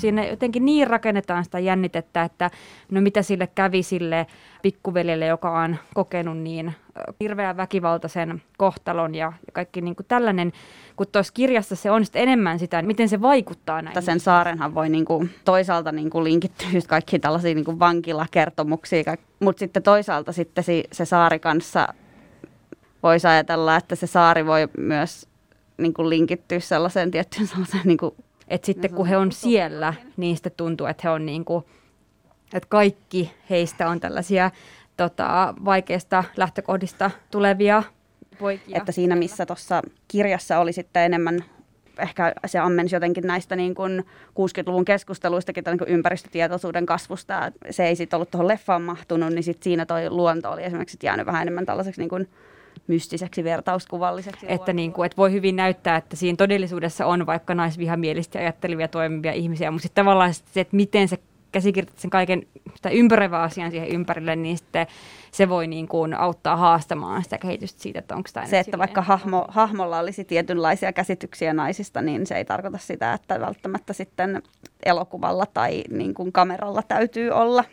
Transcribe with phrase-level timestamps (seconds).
[0.00, 2.50] Siinä jotenkin niin rakennetaan sitä jännitettä, että
[2.90, 4.26] no mitä sille kävi sille
[4.62, 6.74] pikkuveljelle, joka on kokenut niin
[7.20, 10.52] hirveän väkivaltaisen kohtalon ja, ja kaikki niin kuin tällainen,
[10.96, 14.02] kun tuossa kirjassa se on enemmän sitä, miten se vaikuttaa näin.
[14.02, 19.16] Sen saarenhan voi niin kuin toisaalta niin kuin linkittyä just kaikki tällaisia niin kuin vankilakertomuksia,
[19.40, 21.88] mutta sitten toisaalta sitten se, se saari kanssa
[23.02, 25.28] voisi ajatella, että se saari voi myös
[25.78, 28.14] niin kuin linkittyä sellaiseen tiettyyn sellaiseen niin kuin
[28.50, 31.64] että sitten kun he on siellä, niin sitten tuntuu, että he on niin kuin,
[32.54, 34.50] että kaikki heistä on tällaisia
[34.96, 37.82] tota, vaikeista lähtökohdista tulevia
[38.38, 38.76] poikia.
[38.76, 41.44] Että siinä missä tuossa kirjassa oli sitten enemmän
[41.98, 47.52] ehkä se ammensi jotenkin näistä niin kuin 60-luvun keskusteluistakin niin kuin ympäristötietoisuuden kasvusta.
[47.70, 51.26] Se ei sitten ollut tuohon leffaan mahtunut, niin sit siinä toi luonto oli esimerkiksi jäänyt
[51.26, 52.28] vähän enemmän tällaiseksi niin kuin
[52.86, 54.46] mystiseksi, vertauskuvalliseksi.
[54.48, 59.32] Että, niin kuin, että voi hyvin näyttää, että siinä todellisuudessa on vaikka naisvihamielistä ajattelevia toimivia
[59.32, 61.18] ihmisiä, mutta sitten tavallaan se, että miten se
[61.52, 64.86] käsikirjoitat sen kaiken sitä ympäröivää asian siihen ympärille, niin sitten
[65.32, 69.02] se voi niin kuin auttaa haastamaan sitä kehitystä siitä, että onko tämä Se, että vaikka
[69.02, 74.42] hahmo, hahmolla olisi tietynlaisia käsityksiä naisista, niin se ei tarkoita sitä, että välttämättä sitten
[74.86, 77.64] elokuvalla tai niin kuin kameralla täytyy olla.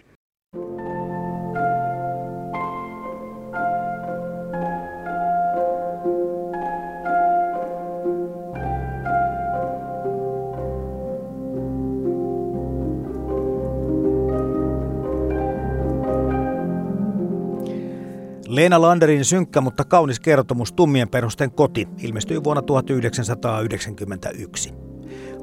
[18.57, 24.73] Leena Landerin synkkä, mutta kaunis kertomus Tummien perusten koti ilmestyi vuonna 1991.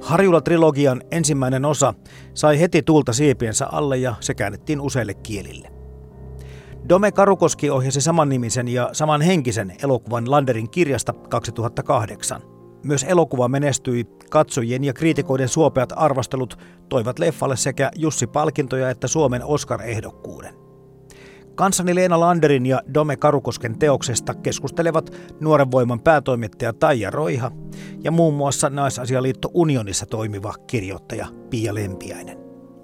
[0.01, 1.95] Harjula-trilogian ensimmäinen osa
[2.35, 5.71] sai heti tulta siipiensä alle ja se käännettiin useille kielille.
[6.89, 12.43] Dome Karukoski ohjasi samannimisen ja samanhenkisen elokuvan Landerin kirjasta 2008.
[12.85, 16.59] Myös elokuva menestyi, katsojien ja kriitikoiden suopeat arvostelut
[16.89, 20.64] toivat leffalle sekä Jussi-palkintoja että Suomen Oscar-ehdokkuuden.
[21.55, 25.11] Kanssani Leena Landerin ja Dome Karukosken teoksesta keskustelevat
[25.41, 27.51] Nuoren Voiman päätoimittaja Taija Roiha
[28.05, 32.39] ja muun muassa Naisasialiitto Unionissa toimiva kirjoittaja Pia Lempiäinen.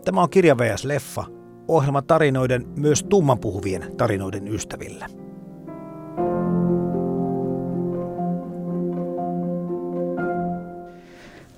[0.04, 0.84] Tämä on Kirja vs.
[0.84, 1.24] Leffa,
[1.68, 5.06] ohjelma tarinoiden myös tummanpuhuvien tarinoiden ystävillä.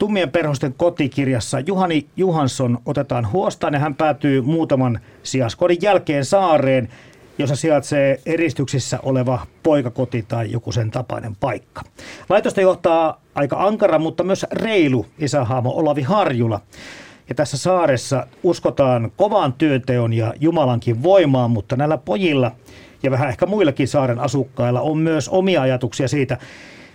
[0.03, 6.89] Tummien perhosten kotikirjassa Juhani Juhansson otetaan huostaan ja hän päätyy muutaman sijaskodin jälkeen saareen,
[7.39, 11.83] jossa sijaitsee eristyksissä oleva poikakoti tai joku sen tapainen paikka.
[12.29, 16.61] Laitosta johtaa aika ankara, mutta myös reilu isähaamo Olavi Harjula.
[17.29, 22.51] Ja tässä saaressa uskotaan kovaan työnteon ja Jumalankin voimaan, mutta näillä pojilla
[23.03, 26.39] ja vähän ehkä muillakin saaren asukkailla on myös omia ajatuksia siitä,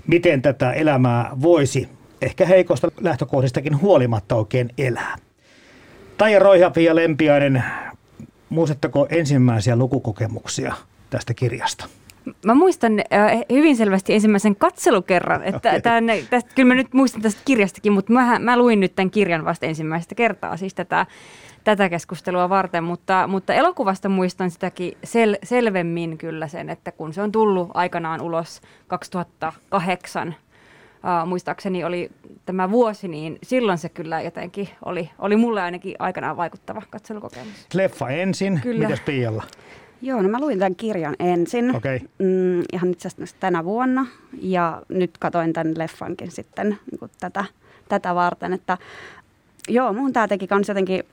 [0.08, 5.16] miten tätä elämää voisi ehkä heikosta lähtökohdistakin huolimatta oikein elää.
[6.18, 7.64] Taija Roihapi ja Lempiainen,
[8.50, 10.76] muistatteko ensimmäisiä lukukokemuksia
[11.10, 11.88] tästä kirjasta?
[12.46, 15.82] Mä muistan äh, hyvin selvästi ensimmäisen katselukerran, että okay.
[15.82, 19.46] tämän, tästä, kyllä mä nyt muistan tästä kirjastakin, mutta mä, mä luin nyt tämän kirjan
[19.46, 21.06] vasta ensimmäistä kertaa, siis tätä,
[21.64, 27.22] tätä keskustelua varten, mutta, mutta elokuvasta muistan sitäkin sel, selvemmin kyllä sen, että kun se
[27.22, 30.36] on tullut aikanaan ulos 2008
[31.04, 32.10] uh, muistaakseni oli
[32.46, 37.68] tämä vuosi, niin silloin se kyllä jotenkin oli, oli mulle ainakin aikanaan vaikuttava katselukokemus.
[37.74, 38.88] Leffa ensin, kyllä.
[38.88, 39.44] mitäs Pialla?
[40.02, 42.00] Joo, no mä luin tämän kirjan ensin, okay.
[42.00, 44.06] mm, ihan itse asiassa tänä vuonna,
[44.42, 47.46] ja nyt katoin tämän leffankin sitten niin tätä,
[47.90, 48.78] tätä varten, että
[49.68, 51.04] joo, mun tämä teki kans jotenkin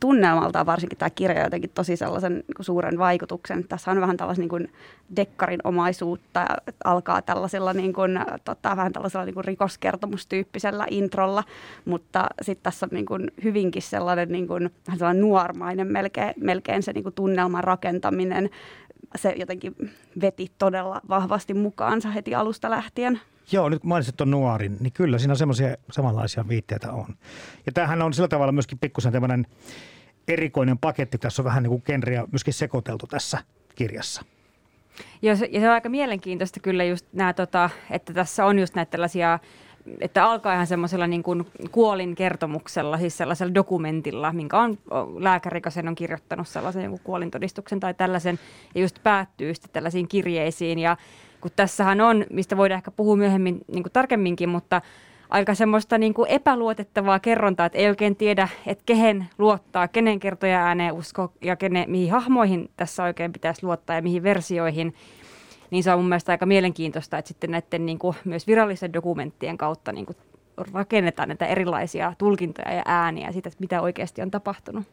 [0.00, 3.64] tunnelmaltaan varsinkin tämä kirja jotenkin tosi sellaisen niin suuren vaikutuksen.
[3.68, 4.72] Tässä on vähän tällaisen niin
[5.16, 6.46] dekkarin omaisuutta,
[6.84, 11.44] alkaa tällaisella niin kuin, tota, vähän tällaisella niin kuin rikoskertomustyyppisellä introlla,
[11.84, 16.92] mutta sitten tässä on niin kuin hyvinkin sellainen, niin kuin, sellainen nuormainen melkein, melkein se
[16.92, 18.50] niin kuin tunnelman rakentaminen.
[19.16, 19.74] Se jotenkin
[20.20, 23.20] veti todella vahvasti mukaansa heti alusta lähtien.
[23.52, 27.06] Joo, nyt mainitsit tuon nuorin, niin kyllä siinä semmoisia samanlaisia viitteitä on.
[27.66, 29.46] Ja tämähän on sillä tavalla myöskin pikkusen tämmöinen
[30.28, 31.18] erikoinen paketti.
[31.18, 33.38] Tässä on vähän niin kuin genreä myöskin sekoiteltu tässä
[33.74, 34.22] kirjassa.
[35.22, 38.74] Joo, se, ja se on aika mielenkiintoista kyllä just nämä, tota, että tässä on just
[38.74, 39.38] näitä tällaisia
[40.00, 44.78] että alkaa ihan semmoisella niin kuin kuolin kertomuksella, siis sellaisella dokumentilla, minkä on
[45.18, 48.38] lääkärikasen on kirjoittanut sellaisen jonkun kuolintodistuksen tai tällaisen,
[48.74, 50.96] ja just päättyy sitten tällaisiin kirjeisiin, ja
[51.40, 54.82] kun tässähän on, mistä voidaan ehkä puhua myöhemmin niin kuin tarkemminkin, mutta
[55.30, 60.66] aika semmoista niin kuin epäluotettavaa kerrontaa, että ei oikein tiedä, että kehen luottaa, kenen kertoja
[60.66, 64.94] ääneen usko ja kenen, mihin hahmoihin tässä oikein pitäisi luottaa ja mihin versioihin.
[65.70, 69.58] Niin se on mun mielestä aika mielenkiintoista, että sitten näiden niin kuin myös virallisten dokumenttien
[69.58, 70.16] kautta niin kuin
[70.72, 74.84] rakennetaan näitä erilaisia tulkintoja ja ääniä siitä, että mitä oikeasti on tapahtunut.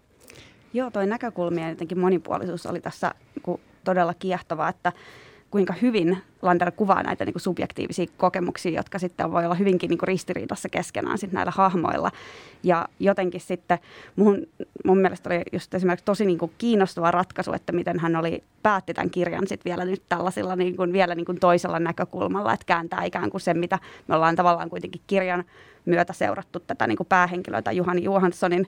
[0.74, 4.92] Joo, toi näkökulmien jotenkin monipuolisuus oli tässä niin todella kiehtova, että
[5.52, 9.98] kuinka hyvin Lander kuvaa näitä niin kuin subjektiivisia kokemuksia, jotka sitten voi olla hyvinkin niin
[9.98, 12.12] kuin ristiriidassa keskenään sitten näillä hahmoilla.
[12.64, 13.80] Ja jotenkin sitten
[14.16, 14.48] mun,
[14.86, 18.94] mun mielestä oli just esimerkiksi tosi niin kuin kiinnostava ratkaisu, että miten hän oli päätti
[18.94, 23.04] tämän kirjan sitten vielä nyt tällaisilla niin kuin, vielä niin kuin toisella näkökulmalla, että kääntää
[23.04, 25.44] ikään kuin sen, mitä me ollaan tavallaan kuitenkin kirjan
[25.86, 28.68] myötä seurattu tätä niin kuin päähenkilöä Juhani Johanssonin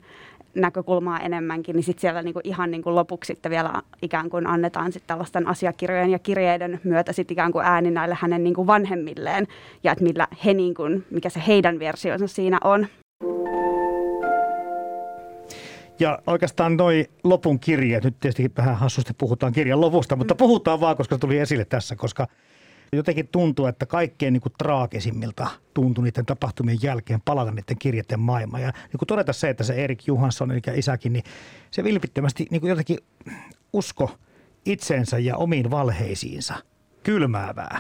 [0.56, 5.08] näkökulmaa enemmänkin, niin sitten siellä niinku ihan niinku lopuksi sitten vielä ikään kuin annetaan sitten
[5.08, 9.48] tällaisten asiakirjojen ja kirjeiden myötä sitten ikään kuin ääni näille hänen niinku vanhemmilleen
[9.84, 12.88] ja että millä he niinku, mikä se heidän versionsa siinä on.
[16.00, 20.98] Ja oikeastaan noi lopun kirjeet, nyt tietysti vähän hassusti puhutaan kirjan lopusta, mutta puhutaan vaan,
[20.98, 22.28] koska se tuli esille tässä, koska
[22.94, 28.60] jotenkin tuntuu, että kaikkein niin kuin traagisimmilta tuntui niiden tapahtumien jälkeen palata niiden kirjeiden maailma.
[28.60, 31.24] Ja niin kuin todeta se, että se Erik Johansson, eli isäkin, niin
[31.72, 32.98] se vilpittömästi niin kuin jotenkin
[33.74, 34.12] usko
[34.66, 36.56] itseensä ja omiin valheisiinsa.
[37.04, 37.80] Kylmäävää.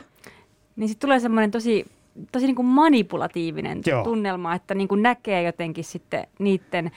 [0.75, 1.85] Niin sitten tulee semmoinen tosi,
[2.31, 4.03] tosi niin kuin manipulatiivinen Joo.
[4.03, 6.91] tunnelma, että niin kuin näkee jotenkin sitten niiden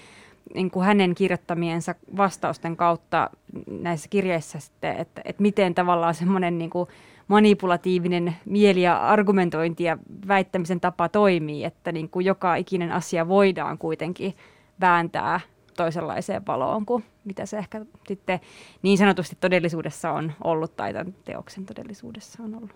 [0.55, 3.31] niin kuin hänen kirjoittamiensa vastausten kautta
[3.71, 6.89] näissä kirjeissä sitten, että, että miten tavallaan semmoinen niin kuin
[7.29, 9.99] manipulatiivinen mieli ja argumentointi ja
[10.29, 14.35] väittämisen tapa toimii, että niin kuin joka ikinen asia voidaan kuitenkin
[14.81, 15.41] vääntää
[15.77, 18.41] toisenlaiseen valoon kuin mitä se ehkä sitten
[18.83, 22.71] niin sanotusti todellisuudessa on ollut tai tämän teoksen todellisuudessa on ollut.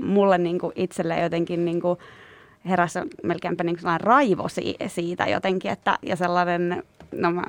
[0.00, 1.98] Mulle niin kuin itselle jotenkin niin kuin
[2.68, 4.48] heräsi melkeinpä niin sellainen raivo
[4.86, 7.42] siitä jotenkin, että, ja sellainen, no mä,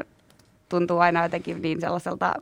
[0.70, 2.34] tuntuu aina jotenkin niin sellaiselta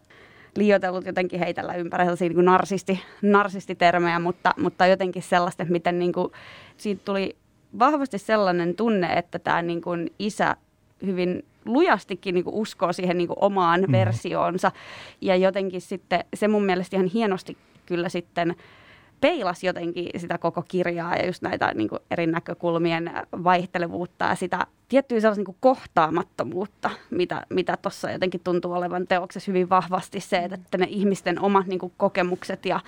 [0.55, 5.99] liioitellut jotenkin heitellä ympäri sellaisia niin kuin narsisti, narsistitermejä, mutta, mutta jotenkin sellaista, että miten
[5.99, 6.31] niin kuin,
[6.77, 7.35] siitä tuli
[7.79, 10.55] vahvasti sellainen tunne, että tämä niin kuin isä
[11.05, 13.91] hyvin lujastikin niin kuin uskoo siihen niin kuin omaan mm.
[13.91, 14.71] versioonsa.
[15.21, 18.55] Ja jotenkin sitten se mun mielestä ihan hienosti kyllä sitten
[19.21, 23.11] peilasi jotenkin sitä koko kirjaa ja just näitä niin kuin eri näkökulmien
[23.43, 29.69] vaihtelevuutta ja sitä tiettyä sellaista niin kohtaamattomuutta, mitä mitä tuossa jotenkin tuntuu olevan teoksessa hyvin
[29.69, 32.79] vahvasti se, että ne ihmisten omat niin kuin kokemukset ja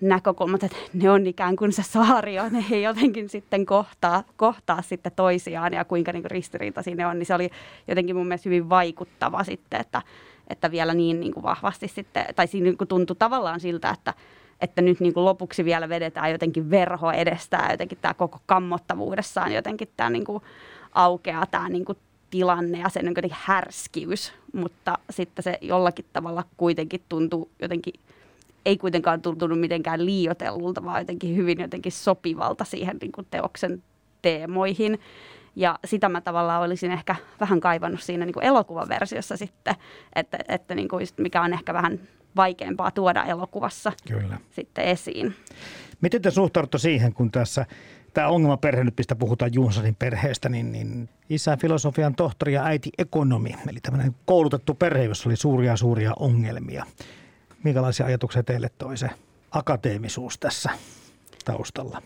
[0.00, 5.12] näkökulmat, että ne on ikään kuin se saario, ne ei jotenkin sitten kohtaa, kohtaa sitten
[5.16, 7.50] toisiaan ja kuinka niin kuin ristiriitaisia ne on, niin se oli
[7.88, 10.02] jotenkin mun mielestä hyvin vaikuttava sitten, että,
[10.48, 14.14] että vielä niin, niin kuin vahvasti sitten, tai siinä niin kuin tuntui tavallaan siltä, että
[14.62, 19.88] että nyt niin kuin lopuksi vielä vedetään jotenkin verho edestään, jotenkin tämä koko kammottavuudessaan jotenkin
[19.96, 20.42] tämä niin kuin
[20.92, 21.98] aukeaa tämä niin kuin
[22.30, 27.94] tilanne ja sen jotenkin härskiys, mutta sitten se jollakin tavalla kuitenkin tuntuu jotenkin,
[28.66, 33.82] ei kuitenkaan tuntunut mitenkään liioitellulta, vaan jotenkin hyvin jotenkin sopivalta siihen niin kuin teoksen
[34.22, 35.00] teemoihin.
[35.56, 39.74] Ja sitä mä tavallaan olisin ehkä vähän kaivannut siinä niin kuin elokuvaversiossa sitten,
[40.16, 42.00] että, että niin kuin mikä on ehkä vähän
[42.36, 44.38] vaikeampaa tuoda elokuvassa Kyllä.
[44.50, 45.34] sitten esiin.
[46.00, 47.66] Miten te suhtaudutte siihen, kun tässä
[48.14, 53.54] tämä ongelmaperhe, nyt mistä puhutaan Junsonin perheestä, niin, niin isä filosofian tohtori ja äiti ekonomi,
[53.68, 56.86] eli tämmöinen koulutettu perhe, jossa oli suuria suuria ongelmia.
[57.64, 59.10] Minkälaisia ajatuksia teille toi se
[59.50, 60.70] akateemisuus tässä
[61.44, 62.02] taustalla?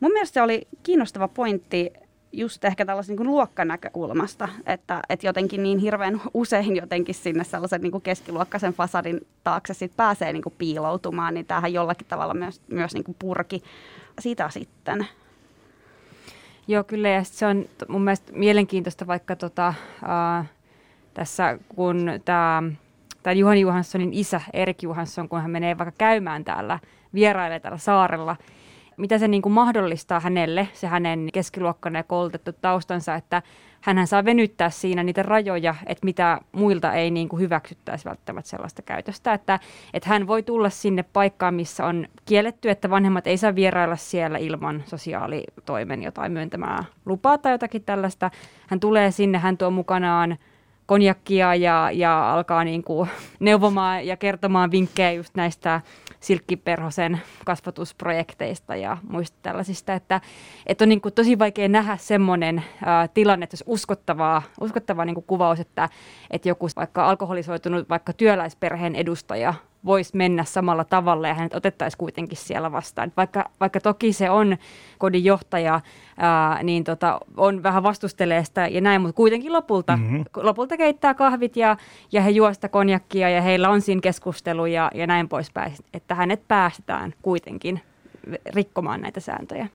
[0.00, 1.92] Mun mielestä se oli kiinnostava pointti
[2.32, 7.92] just ehkä tällaisen niin luokkanäkökulmasta, että, että jotenkin niin hirveän usein jotenkin sinne sellaisen niin
[7.92, 12.94] kuin keskiluokkaisen fasadin taakse sit pääsee niin kuin piiloutumaan, niin tämähän jollakin tavalla myös, myös
[12.94, 13.62] niin kuin purki
[14.18, 15.06] sitä sitten.
[16.68, 20.50] Joo, kyllä ja se on mun mielestä mielenkiintoista vaikka tota, äh,
[21.14, 22.62] tässä, kun tämä
[23.22, 26.78] tämä Juhani Johanssonin isä, Erik Johansson, kun hän menee vaikka käymään täällä,
[27.14, 28.36] vierailee täällä saarella,
[29.00, 33.42] mitä se niin kuin mahdollistaa hänelle, se hänen keskiluokkainen ja koulutettu taustansa, että
[33.80, 38.82] hän saa venyttää siinä niitä rajoja, että mitä muilta ei niin kuin hyväksyttäisi välttämättä sellaista
[38.82, 39.34] käytöstä.
[39.34, 39.60] Että,
[39.94, 44.38] että hän voi tulla sinne paikkaan, missä on kielletty, että vanhemmat ei saa vierailla siellä
[44.38, 48.30] ilman sosiaalitoimen jotain myöntämää lupaa tai jotakin tällaista.
[48.66, 50.36] Hän tulee sinne, hän tuo mukanaan
[50.86, 55.80] konjakkia ja, ja alkaa niin kuin neuvomaan ja kertomaan vinkkejä just näistä
[56.20, 60.20] silkkiperhosen kasvatusprojekteista ja muista tällaisista, että,
[60.66, 62.64] että on niin kuin tosi vaikea nähdä semmoinen
[63.14, 65.88] tilanne, että jos uskottavaa, uskottavaa niin kuin kuvaus, että,
[66.30, 72.38] että joku vaikka alkoholisoitunut vaikka työläisperheen edustaja voisi mennä samalla tavalla ja hänet otettaisiin kuitenkin
[72.38, 73.12] siellä vastaan.
[73.16, 74.56] Vaikka, vaikka toki se on
[74.98, 75.80] kodin johtaja,
[76.16, 80.24] ää, niin tota, on vähän vastustelee sitä ja näin, mutta kuitenkin lopulta, mm-hmm.
[80.36, 81.76] lopulta keittää kahvit ja,
[82.12, 86.48] ja he juosta konjakkia ja heillä on siinä keskustelu ja, ja näin poispäin, että hänet
[86.48, 87.80] päästetään kuitenkin
[88.54, 89.68] rikkomaan näitä sääntöjä.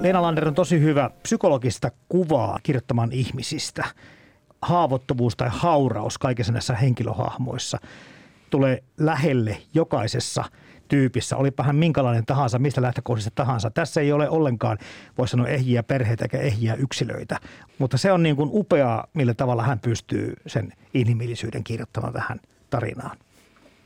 [0.00, 3.84] Leena Lander on tosi hyvä psykologista kuvaa kirjoittamaan ihmisistä
[4.64, 7.78] haavoittuvuus tai hauraus kaikissa näissä henkilöhahmoissa
[8.50, 10.44] tulee lähelle jokaisessa
[10.88, 13.70] tyypissä, olipa hän minkälainen tahansa, mistä lähtökohdista tahansa.
[13.70, 14.78] Tässä ei ole ollenkaan,
[15.18, 17.38] voi sanoa, ehjiä perheitä eikä ehjiä yksilöitä,
[17.78, 22.40] mutta se on niin kuin upeaa, millä tavalla hän pystyy sen inhimillisyyden kirjoittamaan tähän
[22.70, 23.16] tarinaan.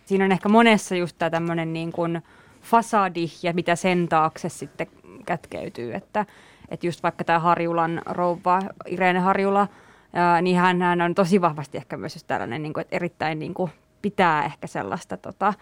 [0.07, 2.23] Siinä on ehkä monessa just tämä tämmöinen niin kuin
[2.63, 4.87] fasadi ja mitä sen taakse sitten
[5.27, 6.27] kätkeytyy, että,
[6.69, 9.69] että just vaikka tämä Harjulan rouva, Irene Harjula–
[10.13, 13.39] ja, niin hän, hän on tosi vahvasti ehkä myös just tällainen, niin kuin, että erittäin
[13.39, 13.71] niin kuin,
[14.03, 15.55] pitää ehkä sellaista tota,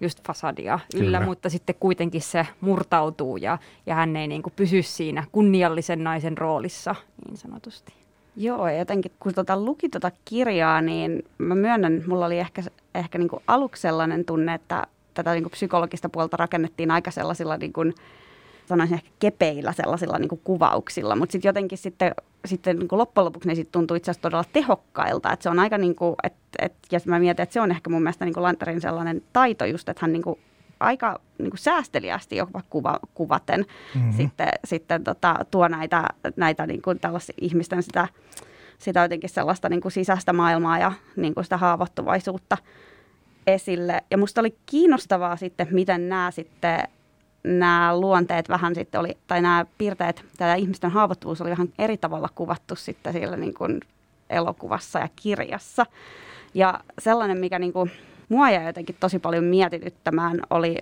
[0.00, 1.20] just fasadia yllä, Kyllä.
[1.20, 6.38] mutta sitten kuitenkin se murtautuu ja, ja hän ei niin kuin, pysy siinä kunniallisen naisen
[6.38, 6.94] roolissa
[7.26, 7.92] niin sanotusti.
[8.36, 12.62] Joo, ja jotenkin kun tota, luki tuota kirjaa, niin mä myönnän, mulla oli ehkä,
[12.94, 17.56] ehkä niin kuin aluksi sellainen tunne, että tätä niin kuin psykologista puolta rakennettiin aika sellaisilla
[17.56, 17.94] niin kuin,
[18.66, 22.12] sanoisin ehkä kepeillä sellaisilla niin kuin kuvauksilla, mutta sitten jotenkin sitten,
[22.44, 25.58] sitten niin kuin loppujen lopuksi ne sitten tuntuu itse asiassa todella tehokkailta, että se on
[25.58, 28.34] aika niin kuin, että, että, ja mä mietin, että se on ehkä mun mielestä niin
[28.34, 30.38] kuin Lanterin sellainen taito just, että hän niin kuin
[30.80, 34.12] aika niin kuin säästeliästi jopa kuva, kuvaten mm-hmm.
[34.12, 36.04] sitten, sitten tota, tuo näitä,
[36.36, 38.08] näitä niin kuin tällaisia ihmisten sitä,
[38.78, 42.58] sitä jotenkin sellaista niin kuin sisäistä maailmaa ja niin kuin sitä haavoittuvaisuutta
[43.46, 44.04] esille.
[44.10, 46.88] Ja musta oli kiinnostavaa sitten, miten nämä sitten
[47.46, 52.28] nämä luonteet vähän sitten oli, tai nämä piirteet, tämä ihmisten haavoittuvuus oli vähän eri tavalla
[52.34, 53.80] kuvattu sitten siellä niin kuin
[54.30, 55.86] elokuvassa ja kirjassa.
[56.54, 57.90] Ja sellainen, mikä niin kuin
[58.28, 60.76] mua jäi jotenkin tosi paljon mietityttämään, oli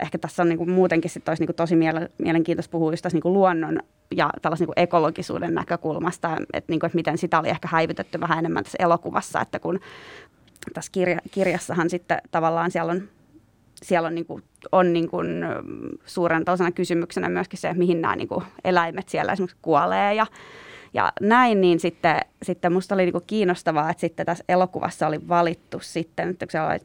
[0.00, 1.76] ehkä tässä on niin kuin muutenkin sitten olisi niin kuin tosi
[2.18, 6.88] mielenkiintoista puhua just tässä niin kuin luonnon ja tällaisen niin ekologisuuden näkökulmasta, että, niin kuin,
[6.88, 9.80] että miten sitä oli ehkä häivytetty vähän enemmän tässä elokuvassa, että kun
[10.74, 13.02] tässä kirja, kirjassahan sitten tavallaan siellä on
[13.82, 15.28] siellä on, niin kuin, on niin kuin,
[16.06, 20.26] suuren osana kysymyksenä myöskin se, mihin nämä niin kuin, eläimet siellä esimerkiksi kuolee ja,
[20.94, 25.28] ja näin, niin sitten, sitten musta oli niin kuin kiinnostavaa, että sitten tässä elokuvassa oli
[25.28, 26.78] valittu sitten, että siellä, oli,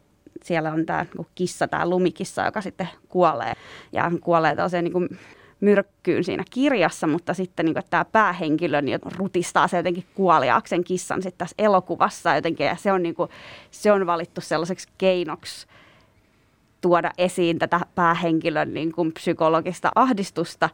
[0.44, 3.54] siellä on tämä niin kissa, tämä lumikissa, joka sitten kuolee
[3.92, 5.10] ja kuolee tosiaan niin kuin,
[5.60, 11.38] myrkkyyn siinä kirjassa, mutta sitten niin tämä päähenkilö niin rutistaa se jotenkin kuoliaaksen kissan sitten
[11.38, 13.30] tässä elokuvassa jotenkin, ja se on, niin kuin,
[13.72, 15.68] se on valittu sellaiseksi keinoksi
[16.86, 20.70] tuoda esiin tätä päähenkilön niin kuin psykologista ahdistusta.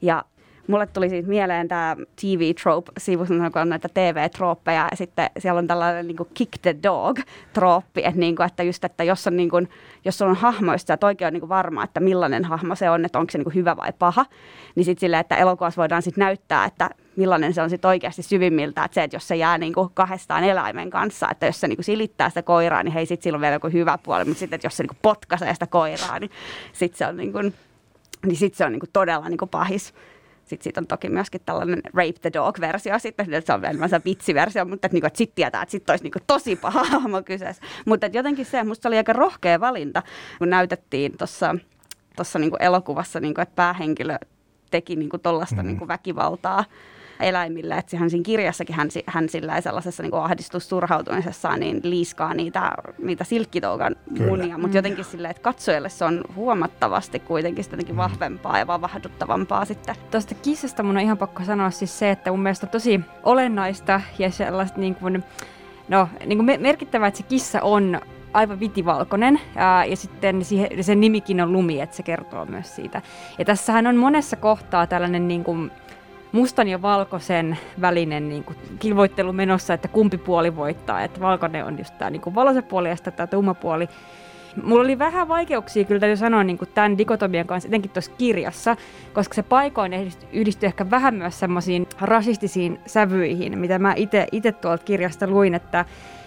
[0.00, 0.24] Ja
[0.68, 6.06] mulle tuli siitä mieleen tämä TV-trope-sivu, kun on näitä TV-trooppeja, ja sitten siellä on tällainen
[6.06, 9.68] niin kuin kick the dog-trooppi, että, niin kuin, että just, että jos on, niin kuin,
[10.04, 13.18] jos on hahmoista, että oikein on niin kuin varma, että millainen hahmo se on, että
[13.18, 14.26] onko se niin kuin hyvä vai paha,
[14.74, 18.84] niin sitten silleen, että elokuvassa voidaan sitten näyttää, että millainen se on sitten oikeasti syvimmiltä,
[18.84, 21.76] että se, että jos se jää niin kuin kahdestaan eläimen kanssa, että jos se niin
[21.76, 24.56] kuin silittää sitä koiraa, niin hei, sitten sillä on vielä joku hyvä puoli, mutta sitten,
[24.56, 26.30] että jos se niin kuin potkaisee sitä koiraa, niin
[26.72, 27.54] sitten se on, niin kuin,
[28.26, 29.94] niin sit se on niin kuin todella niin kuin pahis.
[30.44, 34.00] Sitten siitä on toki myöskin tällainen Rape the Dog-versio, sitten että se on vielä se
[34.04, 37.22] vitsiversio, mutta että, niin että sitten tietää, että sitten olisi niin kuin tosi paha hahmo
[37.22, 37.62] kyseessä.
[37.84, 40.02] Mutta jotenkin se, musta oli aika rohkea valinta,
[40.38, 41.56] kun näytettiin tuossa
[42.16, 44.18] tuossa niin elokuvassa, niin kuin, että päähenkilö
[44.70, 45.66] teki niin tuollaista mm.
[45.66, 46.64] niin väkivaltaa
[47.20, 47.74] eläimille.
[47.74, 53.96] Että hän siinä kirjassakin hän, hän sillä sellaisessa niin ahdistusturhautumisessaan niin liiskaa niitä, niitä silkkitoukan
[54.26, 54.74] munia, mutta mm.
[54.74, 57.98] jotenkin silleen, että katsojalle se on huomattavasti kuitenkin jotenkin mm.
[57.98, 59.94] vahvempaa ja vahduttavampaa sitten.
[60.10, 64.00] Tuosta kissasta mun on ihan pakko sanoa siis se, että mun mielestä on tosi olennaista
[64.18, 65.24] ja sellaista niin kuin,
[65.88, 68.00] no, niin kuin merkittävää, että se kissa on
[68.32, 73.02] aivan vitivalkoinen ja, ja sitten siihen, sen nimikin on Lumi, että se kertoo myös siitä.
[73.38, 75.70] Ja tässähän on monessa kohtaa tällainen niin kuin,
[76.32, 81.02] mustan ja valkoisen välinen niin kuin, kilvoittelu menossa, että kumpi puoli voittaa.
[81.02, 83.88] Että valkoinen on just tämä niin valoisen puoli ja sitten tämä tumma puoli.
[84.62, 88.76] Mulla oli vähän vaikeuksia kyllä täytyy sanoa niin kuin tämän dikotomian kanssa, etenkin tuossa kirjassa,
[89.12, 89.92] koska se paikoin
[90.32, 93.94] yhdistyi ehkä vähän myös semmoisiin rasistisiin sävyihin, mitä mä
[94.32, 95.84] itse tuolta kirjasta luin, että,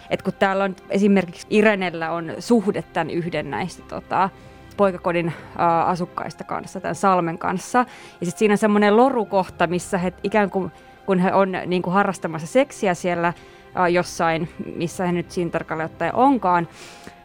[0.09, 4.29] että kun täällä on esimerkiksi Irenellä on suhde tämän yhden näistä tota,
[4.77, 7.79] poikakodin ä, asukkaista kanssa, tämän Salmen kanssa.
[8.19, 10.71] Ja sitten siinä on semmoinen lorukohta, missä he ikään kuin
[11.05, 13.33] kun he on niin kuin harrastamassa seksiä siellä
[13.75, 16.67] ää, jossain, missä he nyt siinä tarkalleen ottaen onkaan,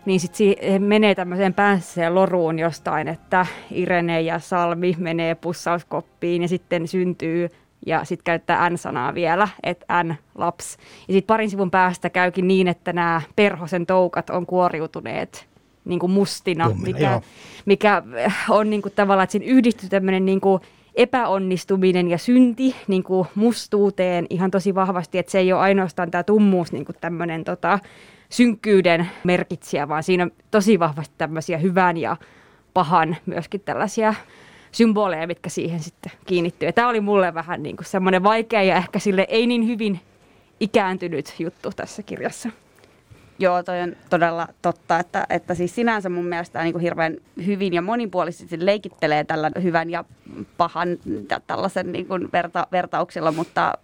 [0.04, 6.48] niin sitten he menee tämmöiseen päänsä loruun jostain, että Irene ja Salmi menee pussauskoppiin ja
[6.48, 7.48] sitten syntyy
[7.86, 10.76] ja sitten käyttää N-sanaa vielä, että N-laps.
[11.08, 15.49] Ja sitten parin sivun päästä käykin niin, että nämä perhosen toukat on kuoriutuneet
[15.90, 17.22] niin kuin mustina, Tummina, mikä,
[17.66, 18.02] mikä
[18.48, 20.62] on niin kuin tavallaan, että siinä yhdistyy tämmöinen niin kuin
[20.94, 26.22] epäonnistuminen ja synti niin kuin mustuuteen ihan tosi vahvasti, että se ei ole ainoastaan tämä
[26.22, 27.78] tummuus niin kuin tämmöinen tota,
[28.28, 32.16] synkkyyden merkitsijä, vaan siinä on tosi vahvasti tämmöisiä hyvän ja
[32.74, 34.14] pahan myöskin tällaisia
[34.72, 36.68] symboleja, mitkä siihen sitten kiinnittyy.
[36.68, 40.00] Ja tämä oli mulle vähän niin kuin semmoinen vaikea ja ehkä sille ei niin hyvin
[40.60, 42.50] ikääntynyt juttu tässä kirjassa.
[43.40, 47.16] Joo, toi on todella totta, että, että siis sinänsä mun mielestä niin kuin hirveän
[47.46, 50.04] hyvin ja monipuolisesti leikittelee tällä hyvän ja
[50.56, 50.88] pahan
[51.30, 53.78] ja tällaisen niin kuin verta, vertauksilla, mutta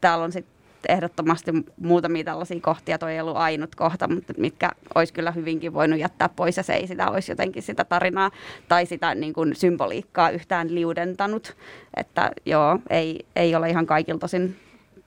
[0.00, 0.52] täällä on sitten
[0.88, 5.98] ehdottomasti muutamia tällaisia kohtia, toi ei ollut ainut kohta, mutta mitkä olisi kyllä hyvinkin voinut
[5.98, 8.30] jättää pois ja se ei sitä olisi jotenkin sitä tarinaa
[8.68, 11.56] tai sitä niin kuin symboliikkaa yhtään liudentanut.
[11.96, 14.56] Että joo, ei, ei ole ihan kaikilta tosin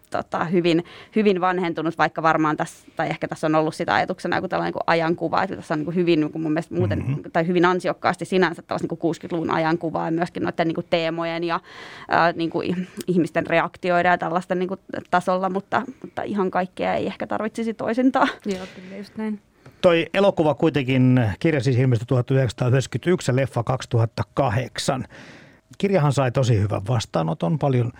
[0.09, 0.83] tota, hyvin,
[1.15, 4.83] hyvin vanhentunut, vaikka varmaan tässä, tai ehkä tässä on ollut sitä ajatuksena joku tällainen niin
[4.87, 7.31] ajankuva, että tässä on niin kuin hyvin niin kuin mun mielestä muuten, mm-hmm.
[7.33, 11.59] tai hyvin ansiokkaasti sinänsä tällaista niin 60-luvun ajankuvaa ja myöskin noiden niin kuin teemojen ja
[12.07, 14.79] ää, niin kuin ihmisten reaktioida ja tällaista niin kuin
[15.11, 18.27] tasolla, mutta, mutta ihan kaikkea ei ehkä tarvitsisi toisintaa.
[18.45, 19.39] Joo, kyllä just näin.
[19.81, 25.05] Toi elokuva kuitenkin kirja siis ilmestyi 1991 ja leffa 2008
[25.77, 27.91] kirjahan sai tosi hyvän vastaanoton, paljon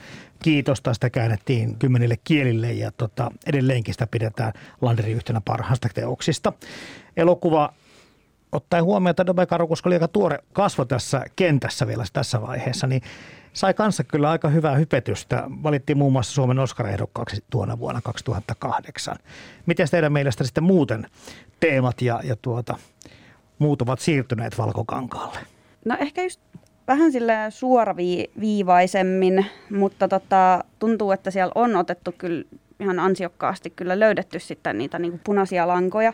[0.44, 0.94] kiitosta.
[0.94, 6.54] Sitä käännettiin kymmenille kielille ja tota, edelleenkin sitä pidetään Landerin yhtenä parhaista teoksista.
[7.18, 7.74] Elokuva
[8.52, 13.02] ottaen huomioon, että Dobe koska oli aika tuore kasvo tässä kentässä vielä tässä vaiheessa, niin
[13.54, 15.44] sai kanssa kyllä aika hyvää hypetystä.
[15.64, 19.16] Valittiin muun muassa Suomen Oscar-ehdokkaaksi tuona vuonna 2008.
[19.66, 21.08] Miten teidän mielestä sitten muuten
[21.60, 22.78] teemat ja, ja tuota,
[23.60, 25.40] muut ovat siirtyneet valkokankaalle?
[25.86, 26.42] No ehkä just
[26.88, 32.44] vähän sille suoraviivaisemmin, mutta tota, tuntuu, että siellä on otettu kyllä
[32.80, 36.14] ihan ansiokkaasti kyllä löydetty sitten niitä niin kuin punaisia lankoja.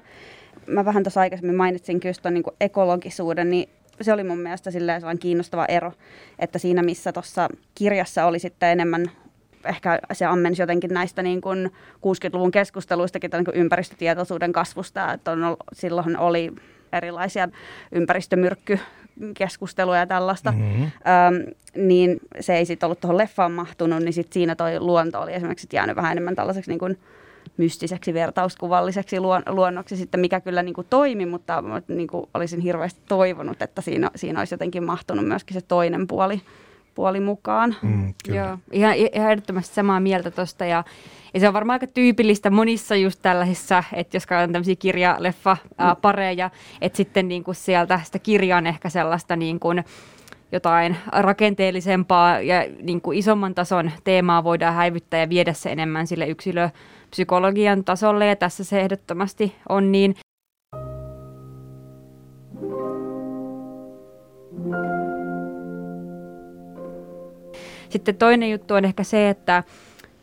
[0.68, 3.70] Mä vähän tuossa aikaisemmin mainitsin kyllä tuon niin ekologisuuden, niin
[4.01, 5.94] se oli mun mielestä sellainen kiinnostava ero,
[6.40, 9.12] että siinä missä tuossa kirjassa oli sitten enemmän
[9.66, 15.57] ehkä se ammensi jotenkin näistä niin kuin 60-luvun keskusteluistakin niin kuin ympäristötietoisuuden kasvusta, että on,
[15.74, 16.51] silloin oli
[16.94, 17.50] erilaisia
[17.92, 18.79] ympäristömyrkky
[19.38, 20.84] keskustelua ja tällaista, mm-hmm.
[20.84, 25.34] Öm, niin se ei sitten ollut tuohon leffaan mahtunut, niin sit siinä toi luonto oli
[25.34, 26.98] esimerkiksi jäänyt vähän enemmän tällaiseksi niin kuin
[27.58, 33.02] mystiseksi, vertauskuvalliseksi luon, luonnoksi sitten, mikä kyllä niin kuin toimi, mutta niin kuin olisin hirveästi
[33.08, 36.42] toivonut, että siinä, siinä olisi jotenkin mahtunut myöskin se toinen puoli,
[36.96, 37.75] puoli mukaan.
[37.82, 40.84] Mm, Joo, ihan, ihan ehdottomasti samaa mieltä tuosta ja
[41.34, 46.50] ja se on varmaan aika tyypillistä monissa just tällaisissa, että jos katsotaan tämmöisiä kirja-leffa-pareja,
[46.82, 49.84] että sitten niin kuin sieltä sitä kirjan ehkä sellaista niin kuin
[50.51, 56.27] jotain rakenteellisempaa ja niin kuin isomman tason teemaa voidaan häivyttää ja viedä se enemmän sille
[56.27, 60.16] yksilöpsykologian tasolle ja tässä se ehdottomasti on niin.
[67.92, 69.64] Sitten toinen juttu on ehkä se, että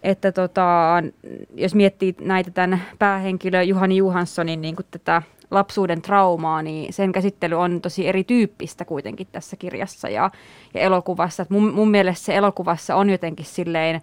[0.02, 1.02] että tota,
[1.54, 7.80] jos miettii näitä tämän päähenkilö Juhani Johanssonin niin tätä lapsuuden traumaa, niin sen käsittely on
[7.80, 10.30] tosi erityyppistä kuitenkin tässä kirjassa ja,
[10.74, 11.46] ja elokuvassa.
[11.48, 14.00] Mun, mun mielestä se elokuvassa on jotenkin silleen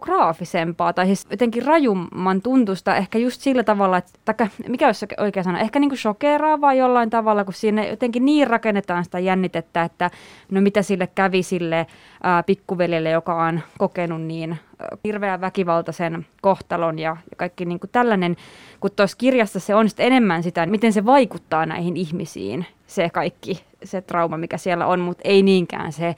[0.00, 5.42] graafisempaa tai siis jotenkin rajumman tuntusta ehkä just sillä tavalla, että taikka, mikä olisi oikea
[5.42, 10.10] sana, ehkä niin kuin shokeraavaa jollain tavalla, kun siinä jotenkin niin rakennetaan sitä jännitettä, että
[10.50, 11.86] no mitä sille kävi sille
[12.22, 14.58] ää, pikkuveljelle, joka on kokenut niin
[15.04, 18.36] hirveän väkivaltaisen kohtalon ja, ja kaikki niin kuin tällainen,
[18.80, 24.00] kun tuossa kirjassa se on enemmän sitä, miten se vaikuttaa näihin ihmisiin, se kaikki, se
[24.00, 26.14] trauma, mikä siellä on, mutta ei niinkään se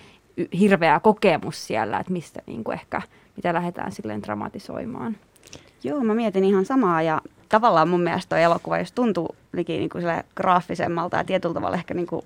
[0.58, 3.02] hirveä kokemus siellä, että mistä niin kuin ehkä,
[3.36, 5.16] mitä lähdetään silleen dramatisoimaan.
[5.84, 10.04] Joo, mä mietin ihan samaa ja tavallaan mun mielestä tuo elokuva, jos tuntuu niin kuin
[10.36, 12.22] graafisemmalta ja tietyllä tavalla ehkä niin kuin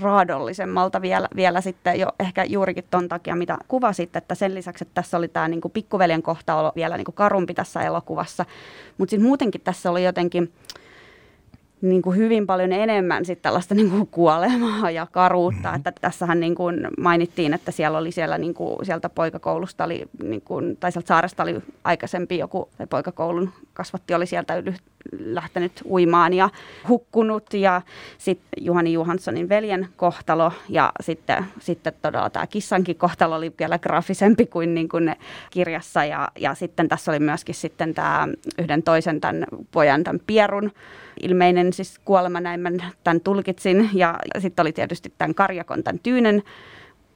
[0.00, 4.94] raadollisemmalta vielä, vielä sitten jo ehkä juurikin ton takia, mitä kuvasit, että sen lisäksi, että
[4.94, 8.44] tässä oli tämä niin kuin pikkuveljen kohta vielä niin kuin karumpi tässä elokuvassa,
[8.98, 10.52] mutta sitten muutenkin tässä oli jotenkin
[11.88, 15.68] niin kuin hyvin paljon enemmän sit tällaista niin kuin kuolemaa ja karuutta.
[15.68, 15.76] Mm-hmm.
[15.76, 20.42] Että tässähän niin kuin mainittiin, että siellä oli siellä niin kuin, sieltä poikakoulusta oli, niin
[20.42, 24.62] kuin, tai sieltä saaresta oli aikaisempi joku tai poikakoulun kasvatti oli sieltä
[25.18, 26.48] lähtenyt uimaan ja
[26.88, 27.54] hukkunut.
[27.54, 27.82] Ja
[28.18, 34.46] sitten Juhani Johanssonin veljen kohtalo ja sitten, sitten todella tämä kissankin kohtalo oli vielä graafisempi
[34.46, 35.16] kuin, niin kuin
[35.50, 36.04] kirjassa.
[36.04, 40.72] Ja, ja sitten tässä oli myöskin sitten tämä yhden toisen tämän pojan, tämän Pierun
[41.22, 42.70] ilmeinen siis kuolema, näin mä
[43.04, 43.90] tämän tulkitsin.
[43.92, 46.42] Ja sitten oli tietysti tämän Karjakon, tämän Tyynen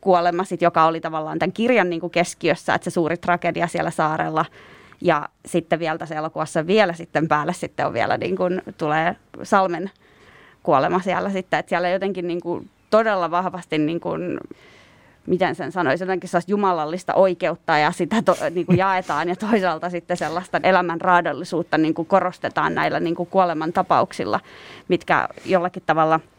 [0.00, 3.90] kuolema, sit, joka oli tavallaan tämän kirjan niin kuin keskiössä, että se suuri tragedia siellä
[3.90, 4.44] saarella.
[5.00, 9.90] Ja sitten vielä tässä elokuvassa vielä sitten päälle sitten on vielä niin kuin, tulee Salmen
[10.62, 14.40] kuolema siellä sitten, että siellä jotenkin niin kuin, todella vahvasti niin kuin,
[15.26, 19.90] miten sen sanoisi, jotenkin sellaista jumalallista oikeutta ja sitä to, niin kuin jaetaan ja toisaalta
[19.90, 24.40] sitten sellaista elämän raadollisuutta niin kuin korostetaan näillä niin kuin kuoleman tapauksilla,
[24.88, 26.20] mitkä jollakin tavalla–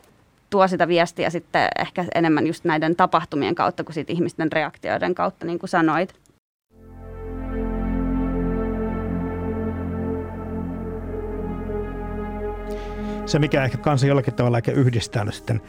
[0.51, 5.45] tuo sitä viestiä sitten ehkä enemmän just näiden tapahtumien kautta kuin siitä ihmisten reaktioiden kautta,
[5.45, 6.15] niin kuin sanoit.
[13.31, 15.61] Se, mikä ehkä kanssa jollakin tavalla ehkä yhdistää nyt sitten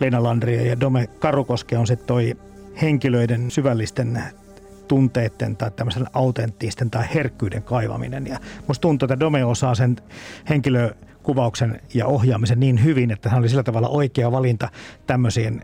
[0.00, 2.36] Leena Landria ja Dome Karukoske on se toi
[2.82, 4.22] henkilöiden syvällisten
[4.88, 8.26] tunteiden tai tämmöisen autenttisten tai herkkyyden kaivaminen.
[8.26, 9.96] Ja musta tuntuu, että Dome osaa sen
[10.48, 14.68] henkilö kuvauksen ja ohjaamisen niin hyvin, että hän oli sillä tavalla oikea valinta
[15.06, 15.62] tämmöisiin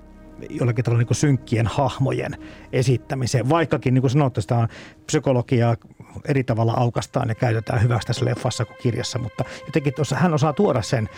[0.51, 2.37] jollakin tavalla niin synkkien hahmojen
[2.73, 3.49] esittämiseen.
[3.49, 4.69] Vaikkakin, niin kuin sanottu, sitä on
[5.07, 5.77] psykologiaa
[6.29, 10.53] eri tavalla aukastaan ja käytetään hyväksi tässä leffassa kuin kirjassa, mutta jotenkin tuossa hän osaa
[10.53, 11.09] tuoda sen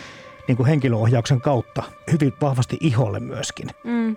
[0.48, 1.82] niin kuin henkilöohjauksen kautta
[2.12, 3.68] hyvin vahvasti iholle myöskin.
[3.84, 4.16] Mm.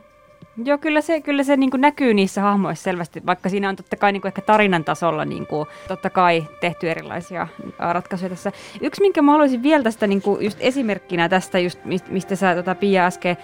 [0.64, 4.12] Joo, kyllä se, kyllä se niin näkyy niissä hahmoissa selvästi, vaikka siinä on totta kai
[4.12, 7.48] niin ehkä tarinan tasolla niin kuin, totta kai tehty erilaisia
[7.80, 8.52] ratkaisuja tässä.
[8.82, 12.76] Yksi, minkä mä haluaisin vielä tästä niin kuin just esimerkkinä tästä, just mistä sä tota,
[12.76, 13.38] Pia äsken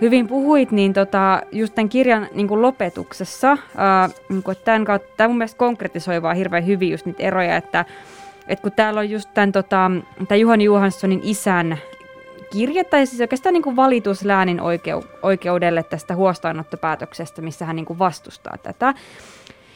[0.00, 5.08] hyvin puhuit, niin tota, just tämän kirjan niin kuin lopetuksessa, ää, niin kuin tämän kautta,
[5.16, 7.84] tämä mun mielestä konkretisoi vaan hirveän hyvin just niitä eroja, että
[8.48, 9.90] et kun täällä on just tämän, tota,
[10.28, 11.78] tämän Juhani Johanssonin isän
[12.52, 17.86] kirje, tai siis oikeastaan niin kuin valitus läänin oikeu- oikeudelle tästä huostaanottopäätöksestä, missä hän niin
[17.86, 18.94] kuin vastustaa tätä.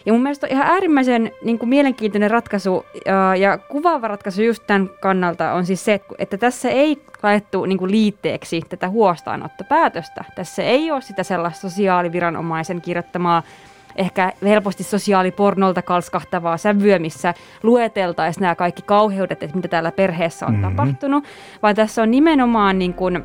[0.07, 4.63] Ja mun mielestä on ihan äärimmäisen niin kuin mielenkiintoinen ratkaisu ja, ja kuvaava ratkaisu just
[4.67, 10.25] tämän kannalta on siis se, että tässä ei laittu niin kuin liitteeksi tätä huostaanottopäätöstä.
[10.35, 13.43] Tässä ei ole sitä sellaista sosiaaliviranomaisen kirjoittamaa
[14.01, 20.53] ehkä helposti sosiaalipornolta kalskahtavaa sävyä, missä lueteltaisiin nämä kaikki kauheudet, että mitä täällä perheessä on
[20.53, 20.77] mm-hmm.
[20.77, 21.25] tapahtunut,
[21.63, 23.23] vaan tässä on nimenomaan niin kuin,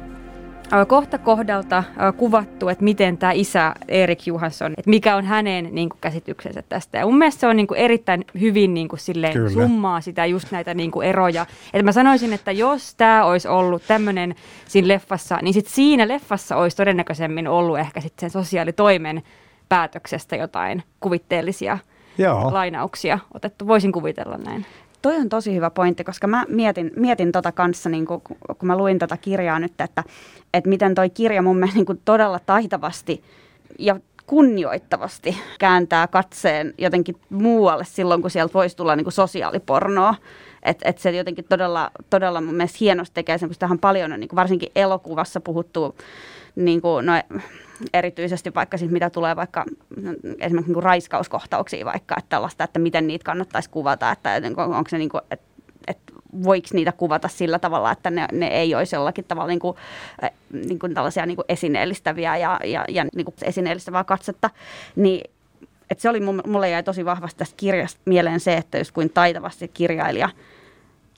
[0.88, 1.83] kohta kohdalta
[2.17, 6.97] kuvattu, että miten tämä isä Erik Johansson, että mikä on hänen niin kuin, käsityksensä tästä.
[6.97, 10.51] Ja mun mielestä se on niin kuin, erittäin hyvin niin kuin, silleen, summaa sitä just
[10.51, 11.45] näitä niin kuin, eroja.
[11.73, 14.35] Että mä sanoisin, että jos tämä olisi ollut tämmöinen
[14.67, 19.23] siinä leffassa, niin sit siinä leffassa olisi todennäköisemmin ollut ehkä sitten sen sosiaalitoimen
[19.69, 21.78] päätöksestä jotain kuvitteellisia
[22.17, 22.54] Joo.
[22.54, 23.67] lainauksia otettu.
[23.67, 24.65] Voisin kuvitella näin.
[25.01, 28.21] Toi on tosi hyvä pointti, koska mä mietin, mietin tota kanssa, niin kun,
[28.58, 30.04] kun mä luin tätä kirjaa nyt, että,
[30.54, 33.23] että miten toi kirja mun mielestä niin todella taitavasti
[33.80, 40.15] ja kunnioittavasti kääntää katseen jotenkin muualle silloin, kun sieltä voisi tulla niin kuin sosiaalipornoa.
[40.63, 44.19] Että et se jotenkin todella, todella mun mielestä hienosti tekee sen, kun tähän paljon on
[44.19, 45.95] niin kuin varsinkin elokuvassa puhuttu
[46.56, 47.13] niin kuin, no,
[47.93, 49.65] erityisesti vaikka siis mitä tulee vaikka
[50.39, 55.09] esimerkiksi niin raiskauskohtauksiin vaikka, että tällaista, että miten niitä kannattaisi kuvata, että onko se niin
[55.09, 55.45] kuin, että,
[55.88, 59.77] että voiko niitä kuvata sillä tavalla, että ne, ne ei olisi jollakin tavalla niin kuin,
[60.51, 64.49] niin kuin tällaisia niin kuin esineellistäviä ja, ja, ja niin kuin esineellistävää katsetta,
[64.95, 65.31] niin
[65.89, 69.67] että se oli, mulle jäi tosi vahvasti tästä kirjasta mieleen se, että jos kuin taitavasti
[69.67, 70.29] kirjailija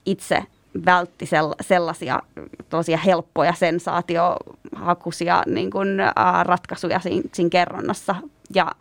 [0.06, 0.43] itse
[0.86, 1.26] vältti
[1.62, 2.20] sellaisia
[3.06, 3.54] helppoja
[4.78, 6.13] sensaatiohakuisia niin kuin, ä,
[6.44, 8.16] ratkaisuja siinä, siinä kerronnassa.
[8.56, 8.72] Ja,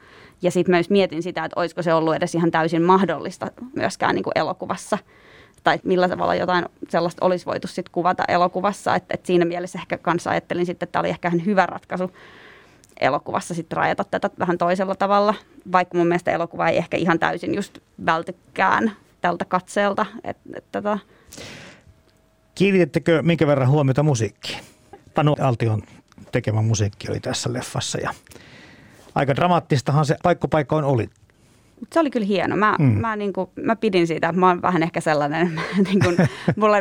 [0.42, 4.24] ja sitten myös mietin sitä, että olisiko se ollut edes ihan täysin mahdollista myöskään niin
[4.34, 4.98] elokuvassa.
[5.64, 8.94] Tai millä tavalla jotain sellaista olisi voitu sitten kuvata elokuvassa.
[8.94, 12.10] Että et siinä mielessä ehkä kanssa ajattelin sitten, että tämä oli ehkä ihan hyvä ratkaisu
[13.00, 15.34] elokuvassa sitten rajata tätä vähän toisella tavalla.
[15.72, 20.06] Vaikka mun mielestä elokuva ei ehkä ihan täysin just vältykään tältä katseelta.
[20.24, 20.98] Et, et, tota,
[22.54, 24.75] Kiinnitettekö minkä verran huomiota musiikkiin?
[25.16, 25.82] Panu Altion
[26.32, 28.10] tekemä musiikki oli tässä leffassa ja
[29.14, 31.08] aika dramaattistahan se paikkopaikoin oli.
[31.92, 32.56] Se oli kyllä hieno.
[32.56, 32.84] Mä, mm.
[32.84, 34.32] mä, niin kuin, mä pidin siitä.
[34.32, 36.16] Mä oon vähän ehkä sellainen, niin kuin,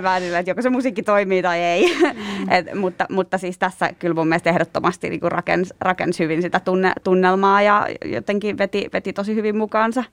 [0.04, 1.96] vähän sillä, että joko se musiikki toimii tai ei.
[2.04, 2.52] Mm.
[2.52, 6.94] Et, mutta, mutta siis tässä kyllä mun mielestä ehdottomasti niin rakensi, rakensi hyvin sitä tunne,
[7.04, 10.04] tunnelmaa ja jotenkin veti, veti tosi hyvin mukaansa.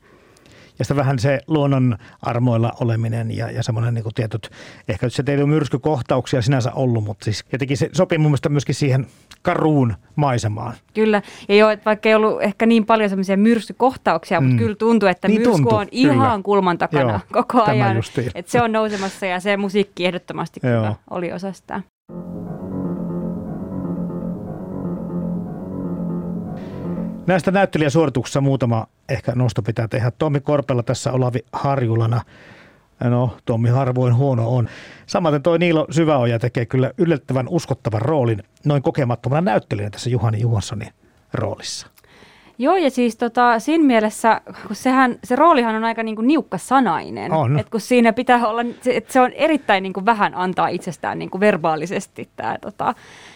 [0.79, 4.51] Ja sitten vähän se luonnon armoilla oleminen ja, ja semmoinen niin tietyt,
[4.89, 8.75] ehkä se ei ole myrskykohtauksia sinänsä ollut, mutta siis jotenkin se sopii mun mielestä myöskin
[8.75, 9.07] siihen
[9.43, 10.75] karuun maisemaan.
[10.95, 14.47] Kyllä, ja joo, että vaikka ei ollut ehkä niin paljon semmoisia myrskykohtauksia, mm.
[14.47, 16.13] mutta kyllä tuntuu, että niin myrsky tuntui, on kyllä.
[16.13, 17.97] ihan kulman takana joo, koko ajan.
[18.35, 21.83] Että se on nousemassa ja se musiikki ehdottomasti kyllä oli osa sitä.
[27.27, 30.11] Näistä näyttelijäsuorituksista muutama ehkä nosto pitää tehdä.
[30.11, 32.21] Tommi Korpella tässä Olavi Harjulana.
[33.05, 34.69] No, Tommi harvoin huono on.
[35.07, 40.89] Samaten toi Niilo Syväoja tekee kyllä yllättävän uskottavan roolin noin kokemattomana näyttelijänä tässä Juhani Juhanssonin
[41.33, 41.87] roolissa.
[42.59, 46.59] Joo, ja siis tota, siinä mielessä, kun sehän, se roolihan on aika niin kuin niukka
[46.59, 47.33] sanainen.
[47.33, 47.59] On.
[47.59, 51.31] Et kun siinä pitää olla, että se on erittäin niin kuin vähän antaa itsestään niin
[51.31, 52.95] kuin verbaalisesti tämä tota,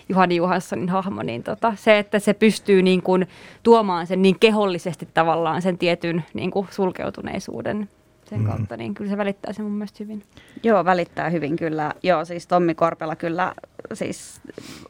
[0.08, 3.28] Juhani Juhanssonin hahmo, niin tota, se, että se pystyy niin kuin
[3.62, 7.88] tuomaan sen niin kehollisesti tavallaan sen tietyn niin kuin sulkeutuneisuuden
[8.28, 8.46] sen mm.
[8.46, 10.22] kautta, niin kyllä se välittää sen mun mielestä hyvin.
[10.62, 11.92] Joo, välittää hyvin kyllä.
[12.02, 13.54] Joo, siis Tommi Korpela kyllä
[13.92, 14.40] siis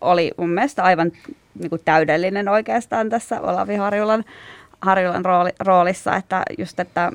[0.00, 1.12] oli mun mielestä aivan
[1.58, 4.24] niin kuin täydellinen oikeastaan tässä Olavi Harjulan,
[4.80, 7.12] Harjulan rooli, roolissa, että just, että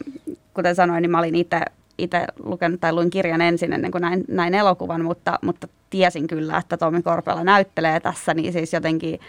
[0.53, 1.61] kuten sanoin, niin mä olin itse
[2.03, 6.57] itse lukenut tai luin kirjan ensin ennen kuin näin, näin elokuvan, mutta, mutta tiesin kyllä,
[6.57, 9.19] että Tomi Korpela näyttelee tässä, niin siis jotenkin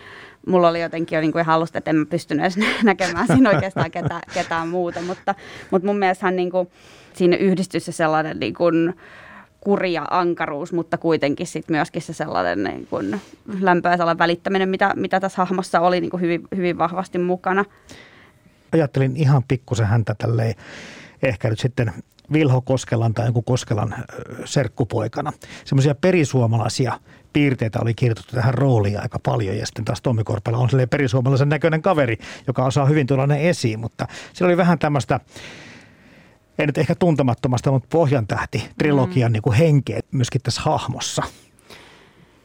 [0.47, 3.91] mulla oli jotenkin jo niin kuin halusta, että en mä pystynyt edes näkemään siinä oikeastaan
[3.91, 5.35] ketään, ketään muuta, mutta,
[5.71, 6.69] mutta mun mielestä niin kuin,
[7.13, 8.95] siinä yhdistyi se sellainen niin kuin,
[9.61, 13.21] kuri ankaruus, mutta kuitenkin sit myöskin se sellainen niin kuin
[13.61, 17.65] lämpöä välittäminen, mitä, mitä tässä hahmossa oli niin hyvin, hyvin vahvasti mukana.
[18.73, 20.55] Ajattelin ihan pikkusen häntä tälleen
[21.23, 21.93] ehkä nyt sitten
[22.33, 23.95] Vilho Koskelan tai joku Koskelan
[24.45, 25.33] serkkupoikana.
[25.65, 27.01] Semmoisia perisuomalaisia
[27.33, 31.83] piirteitä oli kirjoitettu tähän rooliin aika paljon ja sitten taas Tommi Korpela on perisuomalaisen näköinen
[31.83, 35.21] kaveri, joka osaa hyvin tuolla ne esiin, mutta siellä oli vähän tämmöistä
[36.59, 39.33] ei nyt ehkä tuntemattomasta, mutta pohjan tähti trilogian mm.
[39.33, 41.23] niin kuin henkeä myöskin tässä hahmossa.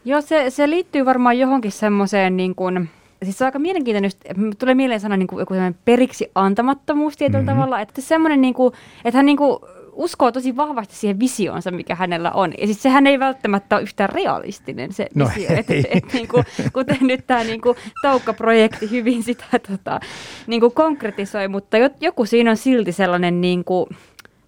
[0.05, 2.89] Joo, se, se liittyy varmaan johonkin semmoiseen niin kuin,
[3.23, 4.11] siis se on aika mielenkiintoinen,
[4.57, 5.53] tulee mieleen sana niin kuin, joku
[5.85, 7.55] periksi antamattomuus tietyllä mm-hmm.
[7.55, 8.73] tavalla, että semmoinen, niin kuin,
[9.05, 9.59] että hän niin kuin,
[9.97, 12.53] uskoo tosi vahvasti siihen visioonsa, mikä hänellä on.
[12.57, 15.49] Ja siis sehän ei välttämättä ole yhtään realistinen se no visio.
[15.57, 19.99] Että et, et, niin kuin, kuten nyt tämä niin kuin, Toukka-projekti hyvin sitä tota,
[20.47, 23.87] niin kuin konkretisoi, mutta joku siinä on silti sellainen niin kuin,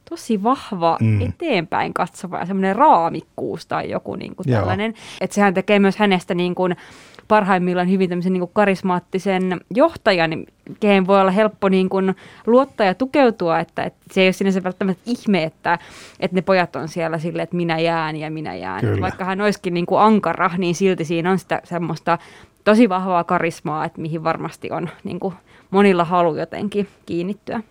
[0.09, 1.21] tosi vahva mm.
[1.21, 4.93] eteenpäin katsova ja semmoinen raamikkuus tai joku niin kuin tällainen.
[5.21, 6.75] Että sehän tekee myös hänestä niin kuin,
[7.29, 10.45] parhaimmillaan hyvin tämmöisen niin kuin karismaattisen johtajan,
[10.79, 12.15] kehen voi olla helppo niin kuin
[12.47, 15.79] luottaa ja tukeutua, että, että se ei ole sinänsä välttämättä ihme, että,
[16.19, 18.81] että ne pojat on siellä silleen, että minä jään ja minä jään.
[18.81, 19.01] Kyllä.
[19.01, 22.17] Vaikka hän olisikin niin kuin ankara, niin silti siinä on sitä semmoista
[22.63, 25.33] tosi vahvaa karismaa, että mihin varmasti on niin kuin
[25.71, 27.61] monilla halu jotenkin kiinnittyä.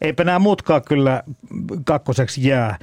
[0.00, 1.22] Eipä nämä muutkaan kyllä
[1.84, 2.78] kakkoseksi jää.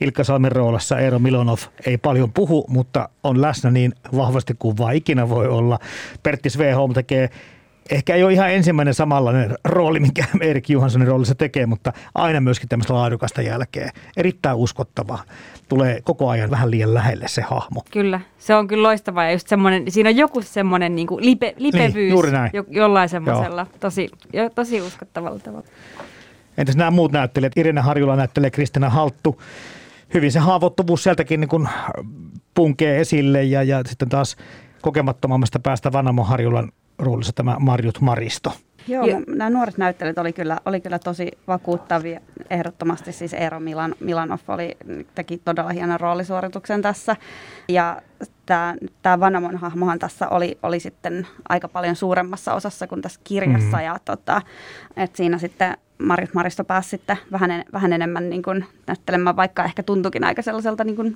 [0.00, 4.94] Ilkka Salmen roolassa Eero Milonov ei paljon puhu, mutta on läsnä niin vahvasti kuin vaan
[4.94, 5.78] ikinä voi olla.
[6.22, 7.30] Pertti Sveholm tekee
[7.90, 12.68] ehkä ei ole ihan ensimmäinen samanlainen rooli, minkä Erik Johanssonin roolissa tekee, mutta aina myöskin
[12.68, 13.90] tämmöistä laadukasta jälkeä.
[14.16, 15.18] Erittäin uskottava.
[15.68, 17.82] Tulee koko ajan vähän liian lähelle se hahmo.
[17.90, 19.24] Kyllä, se on kyllä loistavaa.
[19.24, 22.50] Ja just semmoinen, siinä on joku semmoinen niin lipe, lipevyys niin, juuri näin.
[22.52, 25.66] Jo, jollain semmoisella tosi, jo, tosi uskottavalla tavalla.
[26.58, 27.56] Entäs nämä muut näyttelijät?
[27.56, 29.40] Irene Harjula näyttelee Kristina Halttu
[30.14, 31.68] hyvin se haavoittuvuus sieltäkin niin kuin
[32.54, 34.36] punkee esille ja, ja sitten taas
[34.82, 38.52] kokemattomammasta päästä Vanamo Harjulan roolissa tämä Marjut Maristo.
[38.88, 39.20] Joo, ja.
[39.28, 42.20] nämä nuoret näyttelijät oli kyllä, oli kyllä tosi vakuuttavia.
[42.50, 44.76] Ehdottomasti siis Eero Milan, Milanov oli,
[45.14, 47.16] teki todella hienon roolisuorituksen tässä.
[47.68, 48.02] Ja
[48.46, 53.76] tämä, tämä Vanamon hahmohan tässä oli, oli sitten aika paljon suuremmassa osassa kuin tässä kirjassa.
[53.76, 53.84] Mm.
[53.84, 54.42] Ja tota,
[54.96, 59.64] et siinä sitten Marjut Maristo pääsi sitten vähän, en, vähän enemmän niin kuin näyttelemään, vaikka
[59.64, 61.14] ehkä tuntukin aika sellaiselta niin kuin,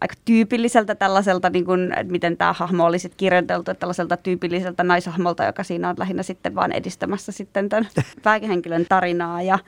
[0.00, 4.84] aika tyypilliseltä tällaiselta, niin kuin, että miten tämä hahmo oli sitten kirjoiteltu, että tällaiselta tyypilliseltä
[4.84, 7.88] naishahmolta, joka siinä on lähinnä sitten vaan edistämässä sitten tämän
[8.24, 9.58] päähenkilön tarinaa ja,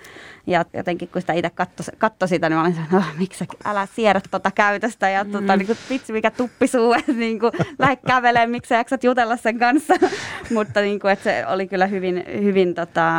[0.47, 3.87] ja jotenkin kun sitä itse katsoi, katso sitä, niin mä olin että no, miksi älä
[3.95, 5.31] siedä tuota käytöstä ja mm.
[5.31, 9.37] tota, niin kuin, vitsi mikä tuppisuu, että niin kuin, lähde kävelemään, miksi sä jaksat jutella
[9.37, 9.95] sen kanssa,
[10.55, 13.13] mutta niin kuin, että se oli kyllä hyvin, hyvin, tota,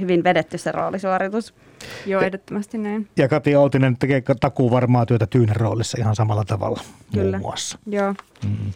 [0.00, 1.54] hyvin vedetty se roolisuoritus.
[2.06, 3.08] Joo, ehdottomasti näin.
[3.16, 6.80] Ja Kati Outinen tekee takuu varmaa työtä Tyynen roolissa ihan samalla tavalla
[7.14, 7.38] Kyllä.
[7.38, 7.78] muun muassa.
[7.86, 8.14] Joo.
[8.44, 8.72] Mm.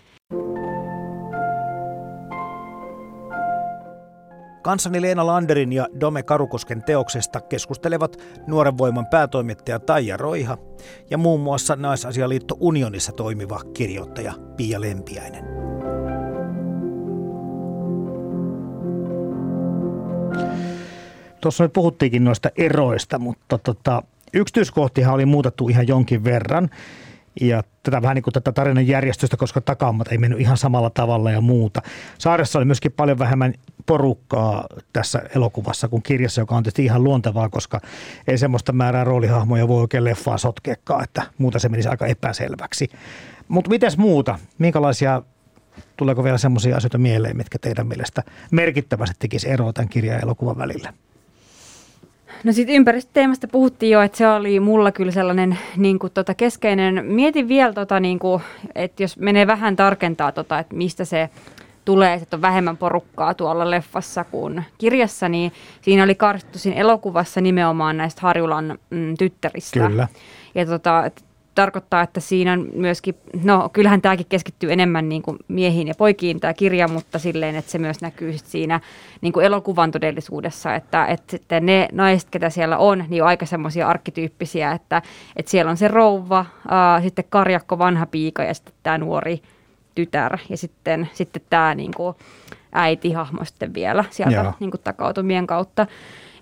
[4.63, 8.17] Kanssani Leena Landerin ja Dome Karukosken teoksesta keskustelevat
[8.47, 10.59] Nuoren Voiman päätoimittaja Taija Roiha
[11.11, 15.45] ja muun muassa Naisasialiitto Unionissa toimiva kirjoittaja Pia Lempiäinen.
[21.47, 26.71] Tuossa nyt puhuttiinkin noista eroista, mutta tota, yksityiskohtihan oli muutettu ihan jonkin verran.
[27.41, 31.31] Ja tätä vähän niin kuin tätä tarinan järjestystä, koska takaammat ei mennyt ihan samalla tavalla
[31.31, 31.83] ja muuta.
[32.19, 33.55] Saaressa oli myöskin paljon vähemmän
[33.87, 37.81] porukkaa tässä elokuvassa kuin kirjassa, joka on tietysti ihan luontevaa, koska
[38.29, 42.89] ei semmoista määrää roolihahmoja voi oikein leffaa sotkeekaan, että muuta se menisi aika epäselväksi.
[43.49, 44.39] Mutta mites muuta?
[44.59, 45.23] Minkälaisia,
[45.97, 50.59] tuleeko vielä semmoisia asioita mieleen, mitkä teidän mielestä merkittävästi tekisi eroa tämän kirjan ja elokuvan
[50.59, 50.93] välillä?
[52.45, 57.07] No sitten ympäristöteemasta puhuttiin jo, että se oli mulla kyllä sellainen niin kuin, tota, keskeinen.
[57.07, 58.43] Mietin vielä, tota, niin kuin,
[58.75, 61.31] että jos menee vähän tarkentaa, tota, että mistä se
[61.85, 67.41] tulee, että on vähemmän porukkaa tuolla leffassa kuin kirjassa, niin siinä oli karsittu siinä elokuvassa
[67.41, 69.81] nimenomaan näistä Harjulan mm, tyttäristä.
[69.81, 70.09] Kyllä.
[70.55, 71.11] Ja tota,
[71.57, 73.15] tarkoittaa, että siinä myöskin,
[73.45, 77.71] no kyllähän tämäkin keskittyy enemmän niin kuin miehiin ja poikiin tämä kirja, mutta silleen, että
[77.71, 78.81] se myös näkyy siinä
[79.21, 83.47] niin kuin elokuvan todellisuudessa, että, että sitten ne naiset, ketä siellä on, niin on aika
[83.47, 85.03] semmoisia arkkityyppisiä, että,
[85.37, 89.43] että siellä on se rouva, ää, sitten karjakko vanha piika ja sitten tämä nuori
[89.95, 92.17] tytär ja sitten, sitten tämä niin kuin
[92.73, 95.87] äitihahmo sitten vielä sieltä niin kuin takautumien kautta.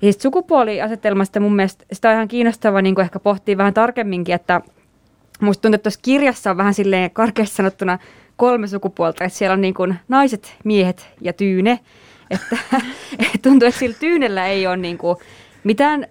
[0.03, 4.35] Ja sitten sukupuoliasetelmasta mun mielestä sitä on ihan kiinnostavaa niin kuin ehkä pohtia vähän tarkemminkin,
[4.35, 4.61] että
[5.45, 7.99] musta tuntuu, että tuossa kirjassa on vähän silleen karkeasti sanottuna
[8.37, 11.81] kolme sukupuolta, että siellä on niin kuin naiset, miehet ja tyyne.
[12.31, 12.59] Että,
[13.19, 15.17] että tuntuu, että sillä tyynellä ei ole niin kuin
[15.65, 16.07] mitään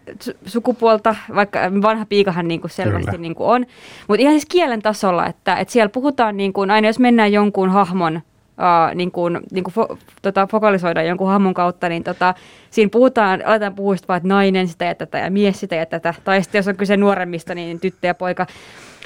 [0.46, 3.66] sukupuolta, vaikka vanha piikahan niin kuin selvästi niin kuin on.
[4.08, 7.70] Mutta ihan siis kielen tasolla, että, että siellä puhutaan, niin kuin, aina jos mennään jonkun
[7.70, 8.22] hahmon
[8.54, 12.34] Uh, niin kuin, niin kuin fo, tota, fokalisoida jonkun hahmon kautta, niin tota,
[12.70, 16.14] siinä puhutaan, aletaan puhua vaan, että nainen sitä ja tätä ja mies sitä ja tätä.
[16.24, 18.48] Tai sitten jos on kyse nuoremmista, niin tyttö ja poika.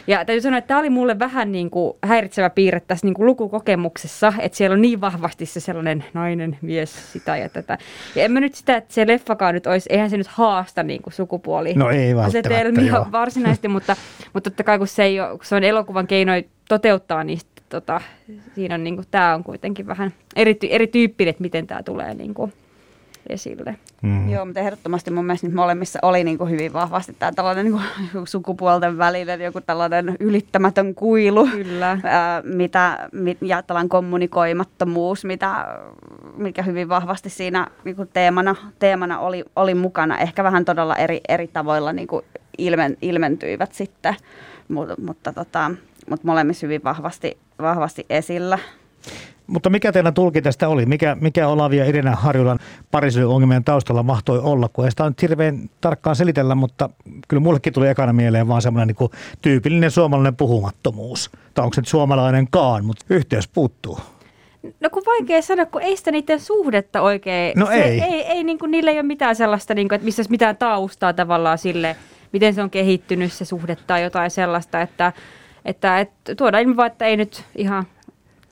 [0.07, 3.25] Ja täytyy sanoa, että tämä oli mulle vähän niin kuin häiritsevä piirre tässä niin kuin
[3.25, 7.77] lukukokemuksessa, että siellä on niin vahvasti se sellainen nainen, mies, sitä ja tätä.
[8.15, 11.01] Ja en mä nyt sitä, että se leffakaan nyt olisi, eihän se nyt haasta niin
[11.01, 11.73] kuin sukupuoli.
[11.73, 13.95] No ei välttämättä, varsinaisesti, mutta,
[14.33, 17.39] mutta totta kai kun se, ei ole, kun se on elokuvan keinoin toteuttaa, niin
[17.69, 18.01] tota,
[18.55, 22.33] siinä on niin kuin, tämä on kuitenkin vähän eri, erityyppinen, että miten tämä tulee niin
[22.33, 22.53] kuin,
[23.29, 23.75] esille.
[24.01, 24.29] Mm.
[24.29, 27.81] Joo, mutta ehdottomasti mun mielestä molemmissa oli niin kuin hyvin vahvasti tämä tällainen niin
[28.13, 31.47] kuin sukupuolten välinen joku tällainen ylittämätön kuilu.
[31.47, 31.99] Kyllä.
[32.03, 35.79] Ää, mitä, mit, ja tällainen kommunikoimattomuus, mitä,
[36.37, 40.17] mikä hyvin vahvasti siinä niin kuin teemana, teemana oli, oli mukana.
[40.17, 42.25] Ehkä vähän todella eri, eri tavoilla niin kuin
[42.57, 44.15] ilmen, ilmentyivät sitten,
[44.67, 45.71] mutta, mutta, tota,
[46.09, 48.59] mutta molemmissa hyvin vahvasti, vahvasti esillä.
[49.47, 50.85] Mutta mikä teidän tulki tästä oli?
[50.85, 52.59] Mikä, mikä Olavi ja Irina Harjulan
[53.27, 54.69] ongelmien taustalla mahtoi olla?
[54.73, 56.89] Kun ei sitä nyt hirveän tarkkaan selitellä, mutta
[57.27, 59.09] kyllä mullekin tuli ekana mieleen vaan semmoinen niin
[59.41, 61.31] tyypillinen suomalainen puhumattomuus.
[61.53, 63.99] Tai onko se nyt suomalainenkaan, mutta yhteys puuttuu.
[64.79, 67.59] No kun vaikea sanoa, kun ei sitä niiden suhdetta oikein.
[67.59, 68.01] No se, ei.
[68.01, 71.13] Ei, ei niin kuin, niillä ei ole mitään sellaista, niin kuin, että missä mitään taustaa
[71.13, 71.95] tavallaan sille,
[72.33, 75.13] miten se on kehittynyt se suhde tai jotain sellaista, että,
[75.65, 77.85] että, että tuodaan ilmi vaan, että ei nyt ihan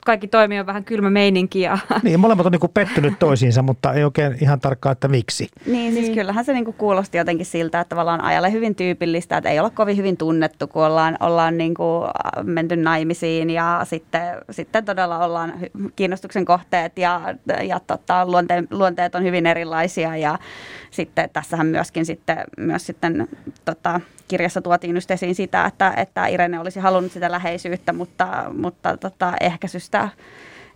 [0.06, 1.62] kaikki toimii on vähän kylmä meininki.
[1.62, 1.78] Ja...
[2.04, 5.50] Niin, molemmat on niin pettynyt toisiinsa, mutta ei oikein ihan tarkkaan, että miksi.
[5.66, 6.16] Niin, siis niin.
[6.16, 9.70] kyllähän se niin kuin kuulosti jotenkin siltä, että tavallaan ajalle hyvin tyypillistä, että ei olla
[9.70, 12.10] kovin hyvin tunnettu, kun ollaan, ollaan niin kuin
[12.44, 15.54] menty naimisiin ja sitten, sitten todella ollaan
[15.96, 17.22] kiinnostuksen kohteet ja,
[17.64, 20.40] ja tota, luonteet, luonteet on hyvin erilaisia ja
[20.92, 23.28] sitten tässähän myöskin sitten, myös sitten
[23.66, 28.98] tota, kirjassa tuotiin just esiin sitä, että, että Irene olisi halunnut sitä läheisyyttä, mutta, mutta
[28.98, 30.10] tota, ehkäisystä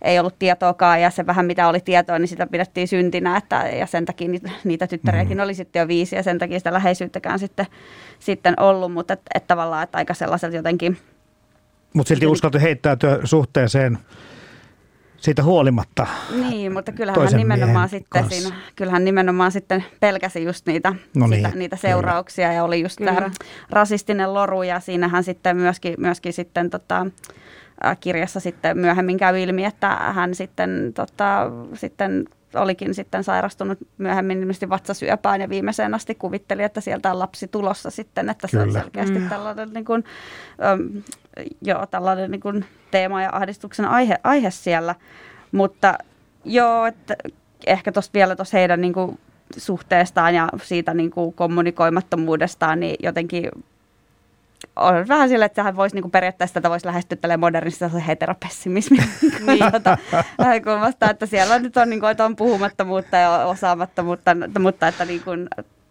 [0.02, 3.86] ei ollut tietoakaan ja se vähän mitä oli tietoa, niin sitä pidettiin syntinä että, ja
[3.86, 5.42] sen takia niitä, niitä tyttäriäkin mm.
[5.42, 7.66] oli sitten jo viisi ja sen takia sitä läheisyyttäkään sitten,
[8.18, 10.96] sitten ollut, mutta et, et tavallaan että aika sellaiset jotenkin.
[11.94, 13.98] Mutta silti uskaltu heittäytyä suhteeseen
[15.20, 16.06] siitä huolimatta.
[16.30, 21.46] Niin, mutta kyllähän hän nimenomaan sitten siinä, kyllähän nimenomaan sitten pelkäsi just niitä, no niin,
[21.46, 22.56] sitä, niitä seurauksia kyllä.
[22.56, 23.14] ja oli just kyllä.
[23.14, 23.30] tämä
[23.70, 27.06] rasistinen loru ja siinähän sitten myöskin, myöskin sitten tota,
[28.00, 34.68] kirjassa sitten myöhemmin käy ilmi, että hän sitten, tota, sitten olikin sitten sairastunut myöhemmin ilmeisesti
[34.68, 38.64] vatsasyöpään ja viimeiseen asti kuvitteli, että sieltä on lapsi tulossa sitten, että Kyllä.
[38.64, 39.28] se on selkeästi mm.
[39.28, 40.04] tällainen, niin kuin,
[40.72, 41.02] um,
[41.62, 44.94] joo, tällainen niin kuin teema ja ahdistuksen aihe, aihe siellä.
[45.52, 45.98] Mutta
[46.44, 47.16] joo, että
[47.66, 49.18] ehkä tuosta vielä tuossa heidän niin kuin,
[49.56, 53.50] suhteestaan ja siitä niin kuin, kommunikoimattomuudestaan, niin jotenkin
[54.76, 59.04] on vähän sille, että hän voisi niin periaatteessa tätä voisi lähestyä tälle modernista heteropessimismin
[59.46, 59.58] niin.
[59.72, 59.98] tota,
[60.64, 65.22] kulmasta, että siellä nyt on, niin kuin, että on puhumattomuutta ja osaamattomuutta, mutta että niin
[65.22, 65.48] kuin,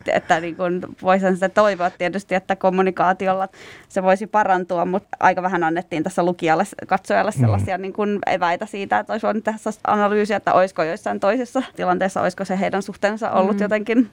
[0.08, 3.48] että niin kuin voisin sitä toivoa tietysti, että kommunikaatiolla
[3.89, 7.42] se voisi parantua, mutta aika vähän annettiin tässä lukijalle, katsojalle mm.
[7.42, 7.82] sellaisia mm.
[7.82, 12.46] niin kuin eväitä siitä, että olisi voinut tehdä analyysiä, että olisiko joissain toisessa tilanteessa, olisiko
[12.46, 13.62] se heidän suhteensa ollut mm.
[13.62, 14.10] jotenkin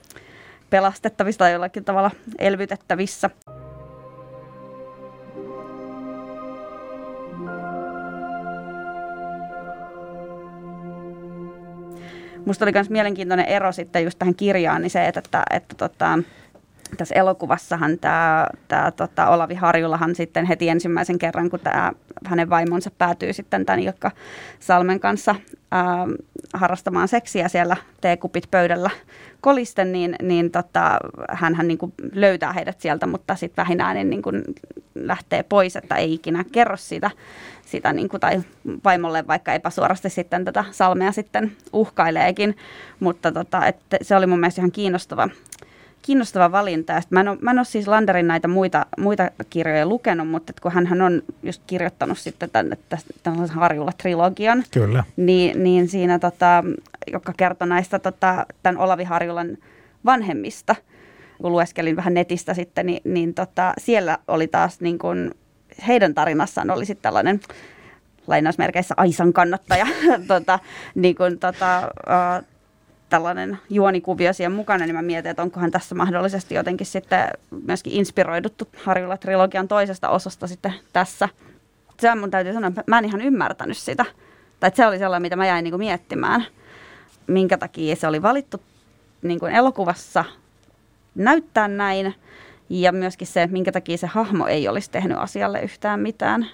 [0.71, 3.31] pelastettavissa tai jollakin tavalla elvytettävissä.
[12.47, 16.19] Musta oli myös mielenkiintoinen ero sitten just tähän kirjaan, niin se, että, että, että tota,
[16.97, 21.93] tässä elokuvassahan tämä, tämä tota, Olavi Harjulahan sitten heti ensimmäisen kerran, kun tämä
[22.25, 24.11] hänen vaimonsa päätyy sitten tämän Ilkka
[24.61, 25.35] Salmen kanssa
[25.71, 26.07] ää,
[26.55, 28.91] harrastamaan seksiä siellä teekupit pöydällä
[29.41, 30.99] kolisten, niin, niin tota,
[31.31, 34.43] hän niin kuin löytää heidät sieltä, mutta sitten vähinään niin, niin kuin
[34.95, 37.11] lähtee pois, että ei ikinä kerro sitä,
[37.67, 38.43] sitä niin kuin, tai
[38.85, 42.57] vaimolle vaikka epäsuorasti sitten tätä Salmea sitten uhkaileekin,
[43.01, 45.29] mutta tota, että se oli mun mielestä ihan kiinnostava
[46.07, 47.03] kiinnostava valinta.
[47.11, 50.73] mä, en ole, mä en ole siis Landerin näitä muita, muita kirjoja lukenut, mutta kun
[50.73, 52.77] hän on just kirjoittanut sitten tämän,
[53.23, 55.05] tämän Harjulla trilogian, Kyllä.
[55.17, 56.65] Niin, niin siinä, tota,
[57.13, 59.59] joka kertoo näistä tota, tämän Olavi Harjulan
[60.05, 60.77] vanhemmista,
[61.43, 65.35] kun lueskelin vähän netistä sitten, niin, niin tota, siellä oli taas niin kuin,
[65.87, 67.41] heidän tarinassaan oli sitten tällainen
[68.27, 69.87] lainausmerkeissä Aisan kannattaja,
[70.29, 70.59] tota,
[70.95, 71.83] niin kuin, tota,
[73.09, 77.29] tällainen juonikuvio siihen mukana, niin mä mietin, että onkohan tässä mahdollisesti jotenkin sitten
[77.67, 81.29] myöskin inspiroiduttu Harjulla trilogian toisesta osasta sitten tässä.
[82.01, 84.05] Se mun täytyy sanoa, että mä en ihan ymmärtänyt sitä.
[84.61, 86.47] Tai se oli sellainen, mitä mä jäin niin kuin miettimään,
[87.27, 88.63] minkä takia se oli valittu
[89.23, 90.25] niin kuin elokuvassa
[91.15, 92.15] näyttää näin.
[92.69, 96.47] Ja myöskin se, minkä takia se hahmo ei olisi tehnyt asialle yhtään mitään.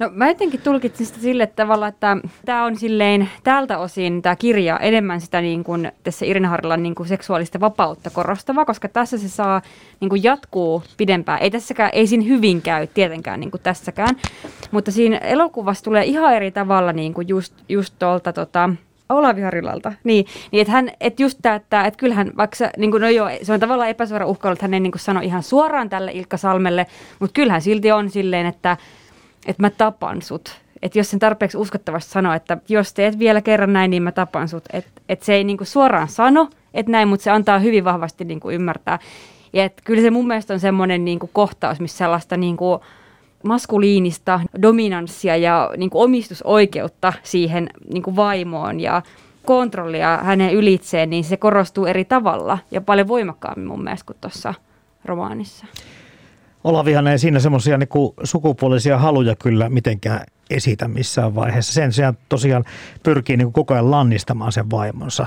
[0.00, 4.78] No mä jotenkin tulkitsin sitä sille tavalla, että tämä on silleen tältä osin tämä kirja
[4.78, 9.28] enemmän sitä niin kuin tässä Irina Harilan niin kuin seksuaalista vapautta korostava, koska tässä se
[9.28, 9.62] saa
[10.00, 11.42] niin kuin jatkuu pidempään.
[11.42, 14.16] Ei tässäkään, ei siinä hyvin käy tietenkään niin kuin tässäkään,
[14.70, 18.70] mutta siinä elokuvassa tulee ihan eri tavalla niin kuin just, just tuolta tota,
[19.08, 19.92] Olavi Harilalta.
[20.04, 23.30] Niin, niin että hän, että just tämä, että, että kyllähän vaikka, niin kuin, no joo,
[23.42, 26.36] se on tavallaan epäsuora uhkailu, että hän ei niin kuin sano ihan suoraan tälle Ilkka
[26.36, 26.86] Salmelle,
[27.18, 28.76] mutta kyllähän silti on silleen, että
[29.46, 30.60] että mä tapan sut.
[30.82, 34.48] Että jos sen tarpeeksi uskottavasti sanoo, että jos teet vielä kerran näin, niin mä tapan
[34.48, 34.64] sut.
[34.72, 38.50] Että et se ei niinku suoraan sano, että näin, mutta se antaa hyvin vahvasti niinku
[38.50, 38.98] ymmärtää.
[39.52, 42.80] Ja et kyllä se mun mielestä on semmoinen niinku kohtaus, missä sellaista niinku
[43.44, 49.02] maskuliinista dominanssia ja niinku omistusoikeutta siihen niinku vaimoon ja
[49.44, 54.54] kontrollia hänen ylitseen, niin se korostuu eri tavalla ja paljon voimakkaammin mun mielestä kuin tuossa
[55.04, 55.66] romaanissa.
[56.64, 57.88] Olavihan ei siinä semmoisia niin
[58.24, 61.72] sukupuolisia haluja kyllä mitenkään esitä missään vaiheessa.
[61.72, 62.64] Sen sijaan tosiaan
[63.02, 65.26] pyrkii niin koko ajan lannistamaan sen vaimonsa.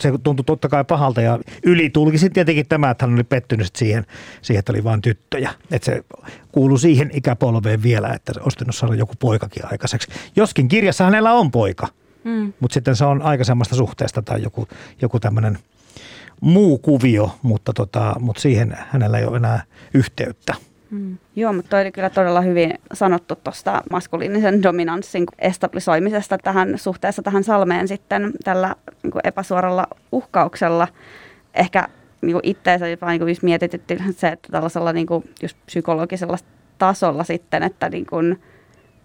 [0.00, 4.06] Se tuntui totta kai pahalta ja ylitulkisin tietenkin tämä, että hän oli pettynyt siihen,
[4.42, 5.50] siihen että oli vain tyttöjä.
[5.70, 6.04] Että se
[6.52, 10.10] kuului siihen ikäpolveen vielä, että olisi saada joku poikakin aikaiseksi.
[10.36, 11.88] Joskin kirjassa hänellä on poika,
[12.24, 12.52] mm.
[12.60, 14.68] mutta sitten se on aikaisemmasta suhteesta tai joku,
[15.02, 15.58] joku tämmöinen
[16.40, 19.62] muu kuvio, mutta, tota, mutta siihen hänellä ei ole enää
[19.94, 20.54] yhteyttä.
[20.90, 21.18] Mm.
[21.36, 27.44] Joo, mutta toi oli kyllä todella hyvin sanottu tuosta maskuliinisen dominanssin establisoimisesta tähän suhteessa tähän
[27.44, 30.88] Salmeen sitten tällä niin kuin epäsuoralla uhkauksella.
[31.54, 31.88] Ehkä
[32.20, 36.38] niin itseensä jopa niin kuin mietitytti se, että tällaisella niin kuin just psykologisella
[36.78, 38.42] tasolla sitten, että niin kuin,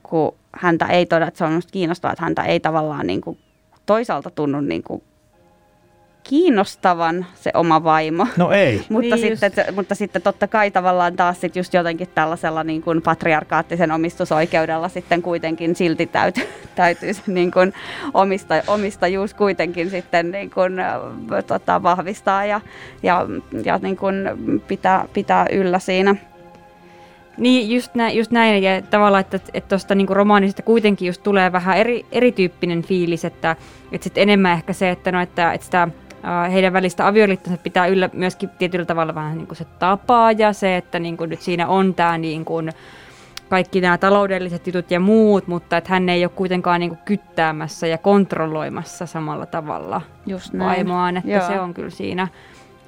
[0.03, 3.37] kun häntä ei todeta, että se on kiinnostavaa, että häntä ei tavallaan niin kuin
[3.85, 5.03] toisaalta tunnu niin kuin
[6.23, 8.27] kiinnostavan se oma vaimo.
[8.37, 8.85] No ei.
[8.89, 12.81] mutta, niin sitten, se, mutta sitten totta kai tavallaan taas sit just jotenkin tällaisella niin
[12.81, 16.41] kuin patriarkaattisen omistusoikeudella sitten kuitenkin silti täyty,
[16.75, 17.73] täytyy se niin kuin
[18.13, 20.73] omista, omistajuus kuitenkin sitten niin kuin,
[21.47, 22.61] tota, vahvistaa ja,
[23.03, 23.27] ja,
[23.65, 24.15] ja niin kuin
[24.67, 26.15] pitää, pitää yllä siinä.
[27.37, 28.63] Niin, just, nä, just näin.
[28.63, 33.55] Ja tavallaan, että tuosta niinku romaanista kuitenkin just tulee vähän eri, erityyppinen fiilis, että,
[33.91, 35.87] että sit enemmän ehkä se, että, no, että, että sitä
[36.51, 40.77] heidän välistä avioliittonsa pitää yllä myöskin tietyllä tavalla vähän niin kuin se tapa ja se,
[40.77, 42.71] että niin kuin nyt siinä on tämä niin kuin
[43.49, 47.87] kaikki nämä taloudelliset jutut ja muut, mutta että hän ei ole kuitenkaan niin kuin kyttäämässä
[47.87, 50.69] ja kontrolloimassa samalla tavalla Just näin.
[50.69, 51.47] vaimoaan, että Joo.
[51.47, 52.27] se on kyllä siinä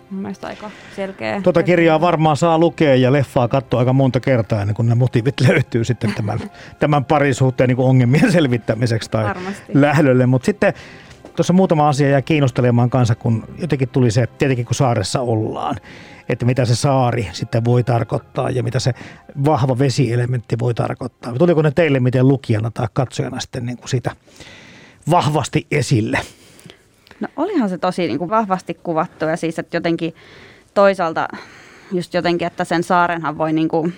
[0.09, 1.41] mun mielestä aika selkeä.
[1.41, 5.41] Tuota kirjaa varmaan saa lukea ja leffaa katsoa aika monta kertaa ennen kuin ne motiivit
[5.47, 6.39] löytyy sitten tämän,
[6.79, 9.71] tämän parisuhteen niin ongelmien selvittämiseksi tai Varmasti.
[9.73, 10.25] lähdölle.
[10.25, 10.73] Mutta sitten
[11.35, 15.75] tuossa muutama asia jää kiinnostelemaan kanssa, kun jotenkin tuli se, tietenkin kun saaressa ollaan,
[16.29, 18.93] että mitä se saari sitten voi tarkoittaa ja mitä se
[19.45, 21.33] vahva vesielementti voi tarkoittaa.
[21.33, 24.11] Tuliko ne teille miten lukijana tai katsojana sitten niin kuin sitä
[25.09, 26.19] vahvasti esille?
[27.19, 30.15] No olihan se tosi niin kuin vahvasti kuvattu ja siis, että jotenkin
[30.73, 31.27] toisaalta
[31.91, 33.93] just jotenkin, että sen saarenhan voi niin kuin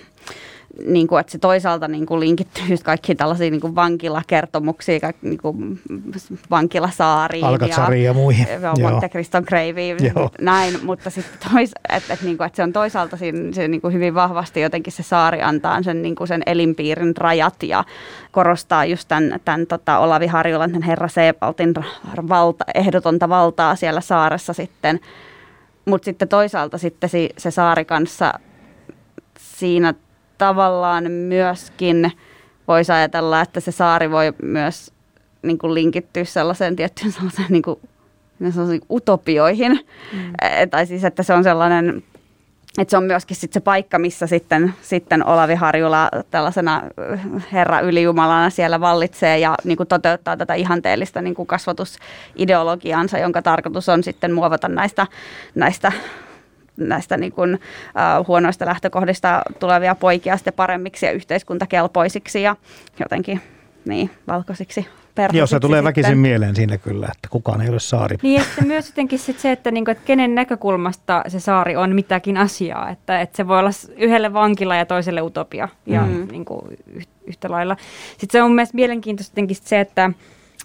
[0.86, 5.38] niin kuin, että se toisaalta niin kuin linkittyy just kaikkiin tällaisiin niin kuin vankilakertomuksiin, niin
[5.38, 5.80] kuin
[6.50, 7.44] vankilasaariin.
[8.02, 8.46] Ja, ja muihin.
[8.82, 9.44] Monte Criston
[10.40, 13.80] näin, mutta sitten tois, että, että, niin kuin, että se on toisaalta siinä, se niin
[13.80, 17.84] kuin hyvin vahvasti jotenkin se saari antaa sen, niin kuin sen elinpiirin rajat ja
[18.30, 21.74] korostaa just tämän, tämän tota, Olavi Harjulan, herra Seepaltin
[22.28, 25.00] valta, ehdotonta valtaa siellä saaressa sitten.
[25.84, 28.32] Mutta sitten toisaalta sitten se, se saari kanssa
[29.38, 29.94] siinä
[30.38, 32.12] tavallaan myöskin
[32.68, 34.92] voisi ajatella, että se saari voi myös
[35.42, 37.80] niin kuin linkittyä sellaiseen tiettyyn sellaiseen, niin kuin,
[38.50, 39.80] sellaisiin utopioihin.
[40.12, 40.32] Mm.
[40.70, 42.02] Tai siis, että se on sellainen,
[42.78, 46.82] että se on myöskin sit se paikka, missä sitten, sitten Olavi Harjula tällaisena
[47.52, 53.88] herra ylijumalana siellä vallitsee ja niin kuin toteuttaa tätä ihanteellista niin kuin kasvatusideologiaansa, jonka tarkoitus
[53.88, 55.06] on sitten muovata näistä,
[55.54, 55.92] näistä
[56.78, 62.56] näistä niin kuin, uh, huonoista lähtökohdista tulevia poikia sitten paremmiksi ja yhteiskuntakelpoisiksi ja
[63.00, 63.40] jotenkin
[63.84, 64.86] niin, valkoisiksi
[65.32, 65.84] Joo, se tulee sitten.
[65.84, 68.16] väkisin mieleen siinä kyllä, että kukaan ei ole saari.
[68.22, 72.36] Niin, että myös jotenkin sit se, että, niinku, että kenen näkökulmasta se saari on mitäkin
[72.36, 72.90] asiaa.
[72.90, 76.28] Että, että se voi olla yhdelle vankila ja toiselle utopia ja mm.
[76.30, 76.68] niinku,
[77.26, 77.76] yhtä lailla.
[78.10, 80.10] Sitten se on myös mielenkiintoista jotenkin se, että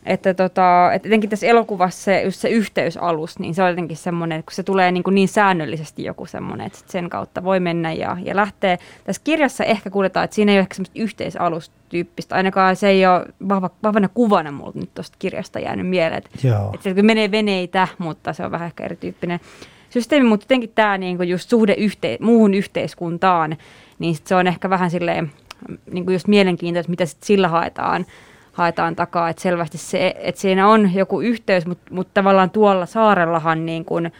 [0.06, 4.40] että, tota, että etenkin tässä elokuvassa se, just se yhteysalus, niin se on jotenkin semmoinen,
[4.40, 7.94] että kun se tulee niin, kuin niin säännöllisesti joku semmoinen, että sen kautta voi mennä
[7.94, 8.80] ja, ja lähtee.
[9.04, 13.26] Tässä kirjassa ehkä kuuletaan, että siinä ei ole ehkä semmoista yhteisalustyyppistä, ainakaan se ei ole
[13.50, 16.30] vahva, vahvana kuvana mulle nyt tuosta kirjasta jäänyt mieleen, että,
[16.74, 19.40] että se menee veneitä, mutta se on vähän ehkä erityyppinen
[19.90, 23.58] systeemi, mutta jotenkin tämä niin kuin just suhde yhte, muuhun yhteiskuntaan,
[24.00, 25.32] niin se on ehkä vähän silleen
[25.92, 28.06] niin kuin just mielenkiintoista, mitä sit sillä haetaan
[28.54, 33.66] haetaan takaa, että selvästi se, että siinä on joku yhteys, mutta, mutta tavallaan tuolla saarellahan
[33.66, 34.12] niin kuin,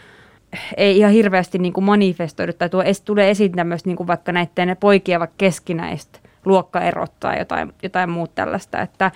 [0.78, 4.78] ei ihan hirveästi niin kuin manifestoidu tai tuo, tulee esiin tämmöistä niin kuin vaikka näiden
[4.80, 9.12] poikien vaikka keskinäistä luokkaerot tai jotain, jotain muuta tällaista, että,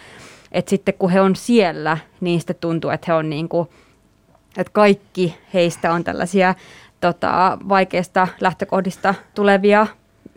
[0.51, 3.69] että sitten kun he on siellä, niin sitten tuntuu, että he on niin kuin,
[4.57, 6.55] että kaikki heistä on tällaisia
[7.01, 9.87] tota, vaikeista lähtökohdista tulevia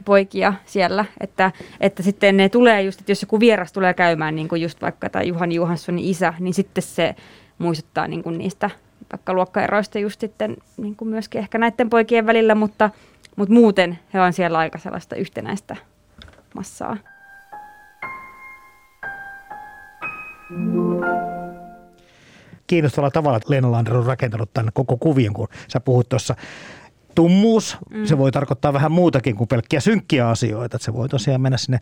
[0.04, 4.48] poikia siellä, että, että sitten ne tulee just, että jos joku vieras tulee käymään, niin
[4.48, 7.14] kuin just vaikka tai Juhani Johanssonin isä, niin sitten se
[7.58, 8.70] muistuttaa niin kuin niistä
[9.12, 12.90] vaikka luokkaeroista just sitten niin kuin myöskin ehkä näiden poikien välillä, mutta,
[13.36, 15.76] mutta muuten he on siellä aika sellaista yhtenäistä
[16.54, 16.96] massaa.
[22.66, 26.34] Kiinnostavalla tavalla Leena Lander on rakentanut tämän koko kuvion, kun sä puhut tuossa
[27.14, 28.04] tummuus, mm.
[28.04, 30.76] se voi tarkoittaa vähän muutakin kuin pelkkiä synkkiä asioita.
[30.76, 31.78] Että se voi tosiaan mennä sinne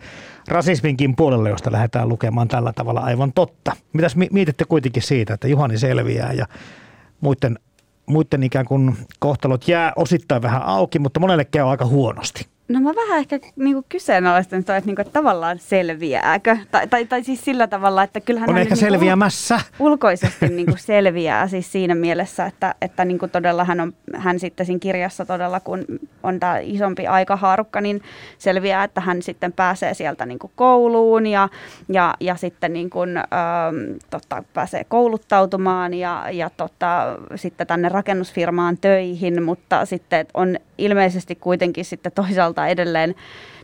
[0.48, 3.72] rasisminkin puolelle, josta lähdetään lukemaan tällä tavalla aivan totta.
[3.92, 6.46] Mitäs mietitte kuitenkin siitä, että Juhani selviää ja
[7.20, 7.58] muiden,
[8.06, 12.46] muiden ikään kuin kohtalot jää osittain vähän auki, mutta monelle käy aika huonosti.
[12.68, 16.56] No mä vähän ehkä niin kyseenalaistan sitä, että, niin kuin, että tavallaan selviääkö.
[16.70, 19.60] Tai, tai, tai siis sillä tavalla, että kyllähän on ehkä niin selviämässä.
[19.78, 24.40] ulkoisesti niin kuin selviää siis siinä mielessä, että, että niin kuin todella hän, on, hän
[24.40, 25.84] sitten siinä kirjassa todella, kun
[26.22, 28.02] on tämä isompi aikahaarukka, niin
[28.38, 31.48] selviää, että hän sitten pääsee sieltä niin kuin kouluun ja,
[31.88, 38.78] ja, ja sitten niin kuin, ähm, totta, pääsee kouluttautumaan ja, ja totta, sitten tänne rakennusfirmaan
[38.78, 43.14] töihin, mutta sitten on ilmeisesti kuitenkin sitten toisaalta edelleen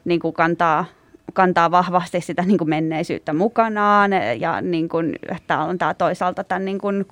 [0.04, 0.84] niin kuin kantaa
[1.32, 4.10] kantaa vahvasti sitä niin kuin menneisyyttä mukanaan.
[4.38, 7.06] Ja niin kuin, että on tämä toisaalta tämän niin kuin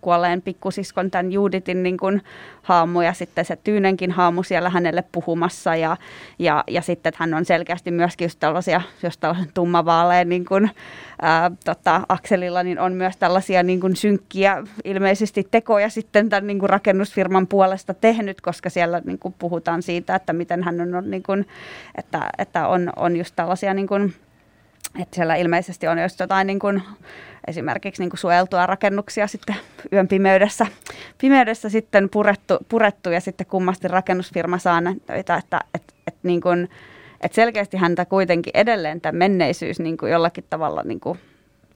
[0.00, 2.22] kuolleen pikkusiskon, tämän Juditin niin kuin
[2.62, 5.96] haamu ja sitten se Tyynenkin haamu siellä hänelle puhumassa ja,
[6.38, 10.70] ja, ja sitten hän on selkeästi myöskin just tällaisia, jos tällaisen tummavaaleen niin kuin,
[11.22, 16.58] ää, tota, akselilla, niin on myös tällaisia niin kuin synkkiä ilmeisesti tekoja sitten tämän niin
[16.58, 21.22] kuin rakennusfirman puolesta tehnyt, koska siellä niin kuin puhutaan siitä, että miten hän on, niin
[21.22, 21.46] kuin,
[21.98, 24.14] että, että on, on just tällaisia niin kuin,
[25.00, 26.82] että siellä ilmeisesti on just jotain niin kuin,
[27.46, 29.56] esimerkiksi niin kuin suojeltua rakennuksia sitten
[29.92, 30.66] yön pimeydessä,
[31.18, 36.70] pimeydessä sitten purettu, purettu ja sitten kummasti rakennusfirma saa näitä, että, että, että, niin kuin,
[37.20, 41.18] että selkeästi häntä kuitenkin edelleen tämä menneisyys niin kuin jollakin tavalla niin kuin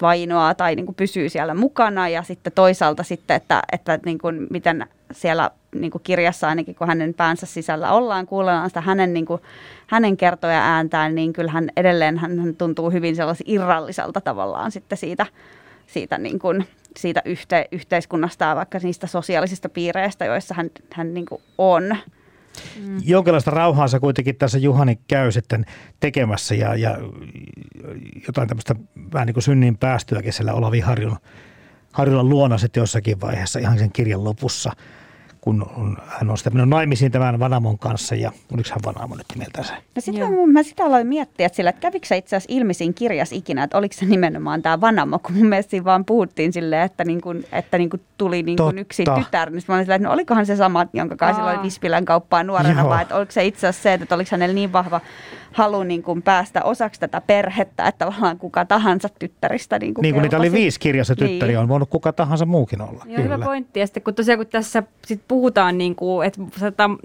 [0.03, 4.47] vainoaa tai niin kuin pysyy siellä mukana ja sitten toisaalta sitten, että, että niin kuin
[4.51, 5.51] miten siellä
[5.81, 9.41] niin kuin kirjassa ainakin, kun hänen päänsä sisällä ollaan, kuullaan sitä hänen, niin kuin,
[9.87, 15.27] hänen kertoja ääntään, niin kyllähän edelleen hän, hän tuntuu hyvin sellaisen irralliselta tavallaan sitten siitä,
[15.87, 16.67] siitä, niin kuin,
[16.97, 21.97] siitä yhte, yhteiskunnasta ja vaikka niistä sosiaalisista piireistä, joissa hän, hän niin kuin on.
[22.87, 23.01] Mm.
[23.05, 25.67] Jonkinlaista rauhaa se kuitenkin tässä Juhani käy sitten
[26.01, 26.99] tekemässä ja, ja
[28.27, 28.75] jotain tämmöistä
[29.13, 31.17] vähän niin kuin synnin päästyäkin siellä Olavi Harjun,
[31.93, 34.73] Harjulan luona sitten jossakin vaiheessa ihan sen kirjan lopussa–
[35.47, 39.27] kun on, hän on sitten mennyt naimisiin tämän Vanamon kanssa ja oliko hän Vanamo nyt
[39.35, 39.75] nimeltänsä?
[39.75, 42.75] No sitä mä, mä sitä aloin miettiä, että, sillä, että kävikö se itse asiassa ilmi
[42.75, 46.53] siinä kirjassa ikinä, että oliko se nimenomaan tämä Vanamo, kun mun mielestä siinä vaan puhuttiin
[46.53, 49.85] silleen, että, niin kuin, että niin kuin tuli niin kuin yksi tytär, niin mä olin
[49.85, 52.91] silleen, että no olikohan se sama, jonka kanssa silloin Vispilän kauppaa nuorena, Joo.
[52.91, 55.01] vai että oliko se itse asiassa se, että oliko hänellä niin vahva
[55.53, 60.15] halu niin kuin päästä osaksi tätä perhettä, että tavallaan kuka tahansa tyttäristä niin kuin Niin
[60.15, 61.59] kuin niitä oli viisi kirjassa tyttäriä, niin.
[61.59, 63.05] on voinut kuka tahansa muukin olla.
[63.07, 63.81] Joo, hyvä pointti.
[63.81, 66.41] Ja sitten kun tosiaan kun tässä sit puhutaan, niin kuin, että,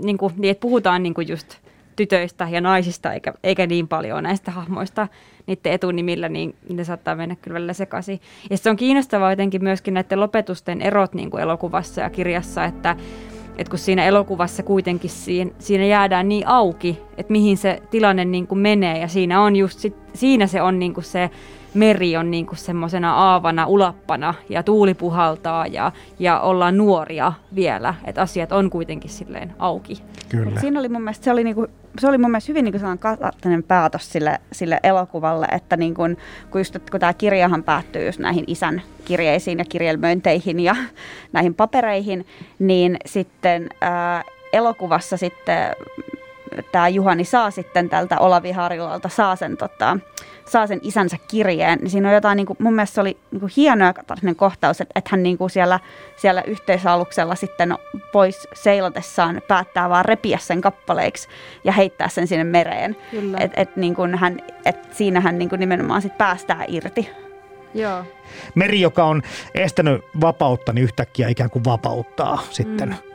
[0.03, 1.57] niin kuin, niin, että puhutaan niin kuin just
[1.95, 5.07] tytöistä ja naisista, eikä, eikä niin paljon näistä hahmoista
[5.47, 8.19] niiden etunimillä, niin ne saattaa mennä kyllä välillä sekaisin.
[8.49, 12.95] Ja se on kiinnostavaa jotenkin myöskin näiden lopetusten erot niin kuin elokuvassa ja kirjassa, että
[13.57, 18.47] että kun siinä elokuvassa kuitenkin siinä, siinä jäädään niin auki, että mihin se tilanne niin
[18.47, 21.29] kuin menee ja siinä on just sit, siinä se on niin kuin se
[21.73, 27.93] meri on niin kuin semmoisena aavana ulappana ja tuuli puhaltaa ja, ja ollaan nuoria vielä,
[28.05, 30.03] että asiat on kuitenkin silleen auki.
[30.29, 30.59] Kyllä.
[30.59, 31.67] siinä oli mun mielestä, se oli, niinku,
[31.99, 36.01] se oli mun mielestä hyvin niinku sellainen päätös sille, sille elokuvalle, että niinku,
[36.51, 40.75] kun, just, kun tämä kirjahan päättyy just näihin isän kirjeisiin ja kirjelmöinteihin ja
[41.33, 42.25] näihin papereihin,
[42.59, 45.75] niin sitten ää, elokuvassa sitten
[46.71, 49.97] tämä Juhani saa sitten tältä Olavi Harjulalta, saa sen, tota,
[50.51, 53.39] saa sen isänsä kirjeen, niin siinä on jotain, niin kuin, mun mielestä se oli niin
[53.39, 53.93] kuin hieno ja
[54.35, 55.79] kohtaus, että, että hän niin kuin siellä,
[56.15, 57.75] siellä yhteisaluksella sitten
[58.11, 61.27] pois seilatessaan päättää vaan repiä sen kappaleiksi
[61.63, 62.97] ja heittää sen sinne mereen.
[63.39, 67.09] Että et, niin kuin hän, et siinä hän niin kuin nimenomaan sit päästää irti.
[67.73, 68.03] Joo.
[68.55, 69.21] Meri, joka on
[69.55, 72.89] estänyt vapautta, niin yhtäkkiä ikään kuin vapauttaa sitten.
[72.89, 73.11] Mm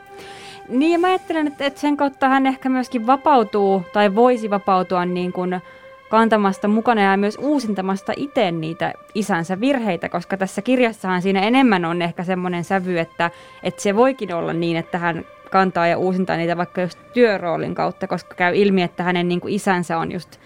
[0.69, 5.05] niin ja mä ajattelen, että, että sen kautta hän ehkä myöskin vapautuu tai voisi vapautua
[5.05, 5.61] niin kuin
[6.09, 12.01] kantamasta mukana ja myös uusintamasta itse niitä isänsä virheitä, koska tässä kirjassahan siinä enemmän on
[12.01, 13.31] ehkä semmoinen sävy, että,
[13.63, 18.07] että se voikin olla niin, että hän kantaa ja uusintaa niitä vaikka just työroolin kautta,
[18.07, 20.39] koska käy ilmi, että hänen niin kuin isänsä on just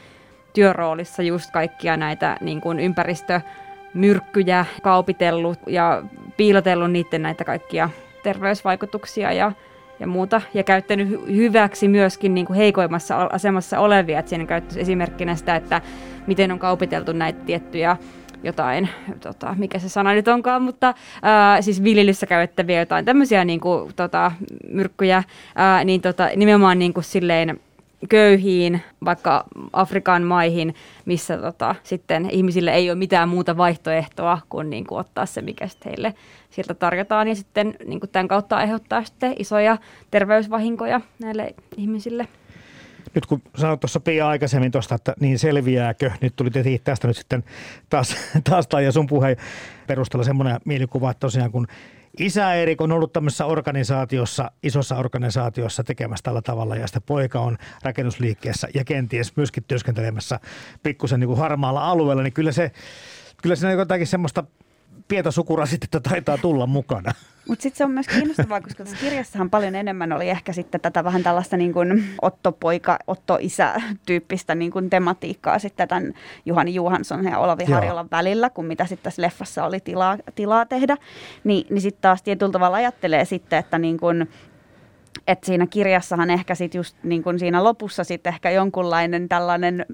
[0.53, 6.03] työroolissa just kaikkia näitä niin kuin ympäristömyrkkyjä kaupitellut ja
[6.37, 7.89] piilotellut niiden näitä kaikkia
[8.23, 9.51] terveysvaikutuksia ja
[10.01, 14.19] ja muuta, ja käyttänyt hyväksi myöskin niin kuin heikoimmassa asemassa olevia.
[14.19, 15.81] Että siinä käyttäisi esimerkkinä sitä, että
[16.27, 17.97] miten on kaupiteltu näitä tiettyjä
[18.43, 18.89] jotain,
[19.19, 23.91] tota, mikä se sana nyt onkaan, mutta ää, siis viljelyssä käyttäviä jotain tämmöisiä niin kuin,
[23.95, 24.31] tota,
[24.67, 25.23] myrkkyjä,
[25.55, 27.59] ää, niin tota, nimenomaan niin kuin silleen
[28.09, 30.75] köyhiin, vaikka Afrikan maihin,
[31.05, 35.67] missä tota, sitten ihmisille ei ole mitään muuta vaihtoehtoa kuin, niin kuin ottaa se, mikä
[35.85, 36.13] heille
[36.49, 37.27] sieltä tarjotaan.
[37.27, 39.77] Ja sitten niin kuin tämän kautta aiheuttaa sitten isoja
[40.11, 42.27] terveysvahinkoja näille ihmisille.
[43.15, 46.49] Nyt kun sanoit tuossa Pia aikaisemmin tuosta, että niin selviääkö, nyt tuli
[46.83, 47.43] tästä nyt sitten
[47.89, 48.15] taas,
[48.49, 49.37] taas tai sun puheen
[49.87, 51.67] perusteella semmoinen mielikuva, että tosiaan kun
[52.19, 57.57] Isä Erik on ollut tämmöisessä organisaatiossa, isossa organisaatiossa tekemässä tällä tavalla ja sitten poika on
[57.83, 60.39] rakennusliikkeessä ja kenties myöskin työskentelemässä
[60.83, 62.71] pikkusen niin harmaalla alueella, niin kyllä se,
[63.41, 64.43] kyllä siinä jotakin semmoista
[65.11, 67.11] pientä sukurasitetta taitaa tulla mukana.
[67.47, 71.03] Mutta sitten se on myös kiinnostavaa, koska tässä kirjassahan paljon enemmän oli ehkä sitten tätä
[71.03, 76.13] vähän tällaista niin kuin Otto-poika, Otto-isä-tyyppistä niin kuin tematiikkaa sitten tämän
[76.45, 77.73] Juhani Juhansson ja Olavi Joo.
[77.73, 80.97] Harjolan välillä, kuin mitä sitten tässä leffassa oli tilaa, tilaa tehdä.
[81.43, 84.29] Ni, niin sitten taas tietyllä tavalla ajattelee sitten, että niin kuin,
[85.27, 89.85] että siinä kirjassahan ehkä sitten just niin kuin siinä lopussa sitten ehkä jonkunlainen tällainen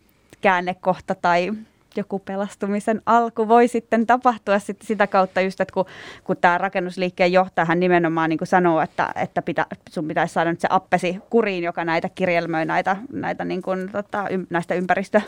[0.41, 1.51] käännekohta tai
[1.97, 5.85] joku pelastumisen alku voi sitten tapahtua sit sitä kautta just, että kun,
[6.23, 10.59] kun tämä rakennusliikkeen johtaja hän nimenomaan niin sanoo, että, että pitä, sun pitäisi saada nyt
[10.59, 15.21] se appesi kuriin, joka näitä kirjelmöi näitä, näitä niin kuin, tota, näistä ympäristö,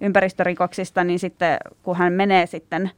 [0.00, 2.90] ympäristörikoksista, niin sitten kun hän menee sitten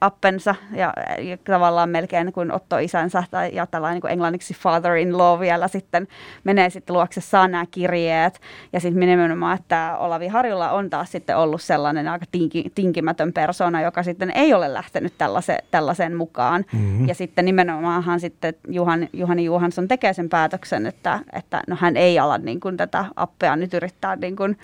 [0.00, 5.40] appensa ja, ja tavallaan melkein kuin Otto isänsä tai ja tällainen niin kuin englanniksi father-in-law
[5.40, 6.08] vielä sitten
[6.44, 8.40] menee sitten luokse, saa nämä kirjeet
[8.72, 13.82] ja sitten nimenomaan, että Olavi Harjulla on taas sitten ollut sellainen aika tinki, tinkimätön persona,
[13.82, 17.08] joka sitten ei ole lähtenyt tällaise, tällaisen mukaan mm-hmm.
[17.08, 22.18] ja sitten nimenomaanhan sitten Juhan, Juhani Juhansson tekee sen päätöksen, että, että no hän ei
[22.18, 24.58] ala niin kuin tätä appea nyt yrittää niin kuin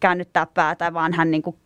[0.00, 1.56] käännyttää päätä, vaan hän niin kuin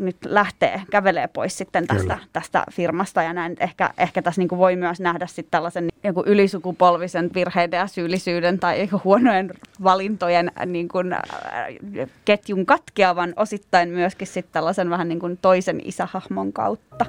[0.00, 4.58] nyt lähtee, kävelee pois sitten tästä, tästä firmasta ja näin ehkä, ehkä tässä niin kuin
[4.58, 9.50] voi myös nähdä sitten tällaisen joku ylisukupolvisen virheiden ja syyllisyyden tai huonojen
[9.82, 11.20] valintojen niin kuin, äh,
[12.24, 17.06] ketjun katkeavan osittain myöskin sitten tällaisen vähän niin kuin toisen isähahmon kautta.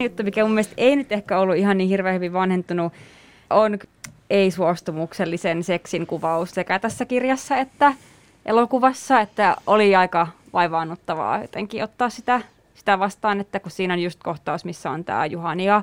[0.00, 2.92] Juttu, mikä mun mielestä ei nyt ehkä ollut ihan niin hirveän hyvin vanhentunut,
[3.50, 3.78] on
[4.30, 7.92] ei-suostumuksellisen seksin kuvaus sekä tässä kirjassa että
[8.46, 12.40] elokuvassa, että oli aika vaivaannuttavaa jotenkin ottaa sitä
[12.74, 15.82] sitä vastaan, että kun siinä on just kohtaus, missä on tämä Juhani ja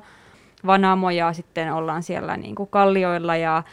[0.66, 3.64] Vanamo ja sitten ollaan siellä niin kuin kallioilla ja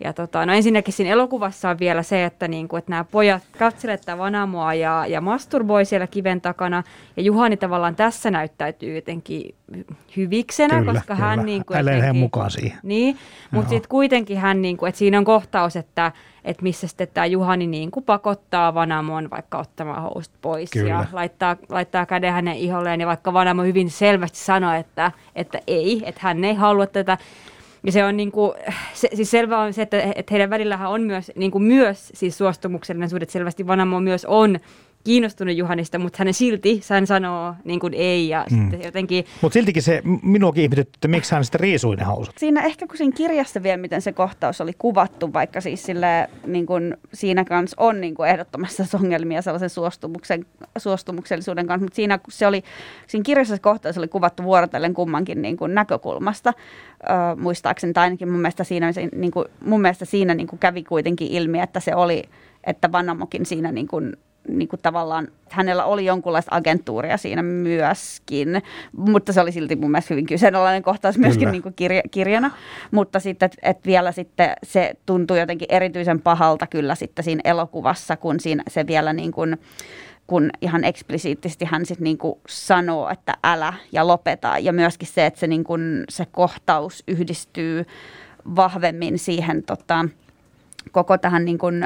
[0.00, 4.00] ja tota, no ensinnäkin siinä elokuvassa on vielä se, että, niinku, että nämä pojat katselevat
[4.00, 6.82] tätä Vanamoa ja, ja masturboi siellä kiven takana.
[7.16, 9.54] Ja Juhani tavallaan tässä näyttäytyy jotenkin
[10.16, 11.28] hyviksenä, Kyllä, koska kyllä.
[11.28, 11.46] hän...
[11.46, 12.78] Niinku, Hän jotenkin, mukaan siihen.
[12.82, 13.16] Niin,
[13.50, 16.12] mutta sitten kuitenkin hän, niinku, että siinä on kohtaus, että,
[16.44, 20.88] että missä sitten tämä Juhani niinku pakottaa Vanamon vaikka ottamaan housut pois Kyllä.
[20.88, 23.00] ja laittaa, laittaa käden hänen iholleen.
[23.00, 27.18] Ja vaikka Vanamo hyvin selvästi sanoo, että, että ei, että hän ei halua tätä,
[27.86, 28.52] ja se on niin kuin,
[28.94, 32.38] se, siis selvä on se, että, että heidän välillähän on myös, niin kuin myös siis
[32.38, 34.58] suostumuksellinen suhde, selvästi Vanamo myös on
[35.04, 38.58] kiinnostunut Juhanista, mutta hän silti hän sanoo niin kuin ei ja mm.
[38.58, 39.24] sitten jotenkin...
[39.40, 42.38] Mutta siltikin se minuakin ihmetytti, että miksi hän sitten riisui ne housut.
[42.38, 46.66] Siinä ehkä kun siinä kirjassa vielä, miten se kohtaus oli kuvattu, vaikka siis sille, niin
[46.66, 50.46] kun siinä kanssa on niin kuin ehdottomassa ongelmia sellaisen suostumuksen,
[50.78, 52.62] suostumuksellisuuden kanssa, mutta siinä, se oli,
[53.06, 56.52] siinä kirjassa se kohtaus oli kuvattu vuorotellen kummankin niin kuin näkökulmasta,
[57.02, 60.58] ö, muistaakseni, tai ainakin mun mielestä siinä, se, niin kuin, mun mielestä siinä niin kuin
[60.58, 62.22] kävi kuitenkin ilmi, että se oli,
[62.64, 64.16] että Vanamokin siinä niin kuin
[64.48, 68.62] niin kuin tavallaan, hänellä oli jonkunlaista agenttuuria siinä myöskin,
[68.96, 72.50] mutta se oli silti mun mielestä hyvin kyseenalainen kohtaus myöskin niin kuin kirja, kirjana,
[72.90, 78.16] mutta sitten, että et vielä sitten se tuntui jotenkin erityisen pahalta kyllä sitten siinä elokuvassa,
[78.16, 79.56] kun siinä se vielä niin kuin,
[80.26, 84.58] kun ihan eksplisiittisesti hän sitten niinku sanoo, että älä ja lopeta.
[84.58, 85.74] Ja myöskin se, että se, niinku,
[86.08, 87.84] se kohtaus yhdistyy
[88.56, 90.08] vahvemmin siihen tota,
[90.92, 91.84] koko tähän niin kuin,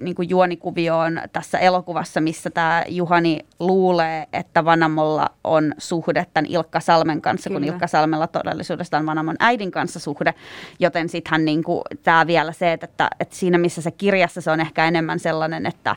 [0.00, 6.80] niin kuin juonikuvioon tässä elokuvassa, missä tämä Juhani luulee, että Vanamolla on suhde tämän Ilkka
[6.80, 7.60] Salmen kanssa, Kyllä.
[7.60, 10.34] kun Ilkka Salmella todellisuudessa on Vanamon äidin kanssa suhde,
[10.78, 11.62] joten sitten niin
[12.02, 15.96] tämä vielä se, että, että siinä missä se kirjassa se on ehkä enemmän sellainen, että,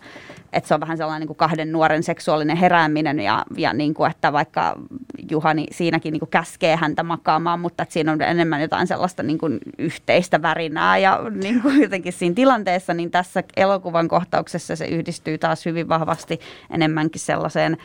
[0.56, 4.12] että se on vähän sellainen niin kuin kahden nuoren seksuaalinen herääminen ja, ja niin kuin,
[4.12, 4.76] että vaikka
[5.32, 9.38] Juhani siinäkin niin kuin käskee häntä makaamaan, mutta että siinä on enemmän jotain sellaista niin
[9.38, 15.38] kuin yhteistä värinää ja niin kuin jotenkin siinä tilanteessa, niin tässä elokuvan kohtauksessa se yhdistyy
[15.38, 16.40] taas hyvin vahvasti
[16.70, 17.78] enemmänkin sellaiseen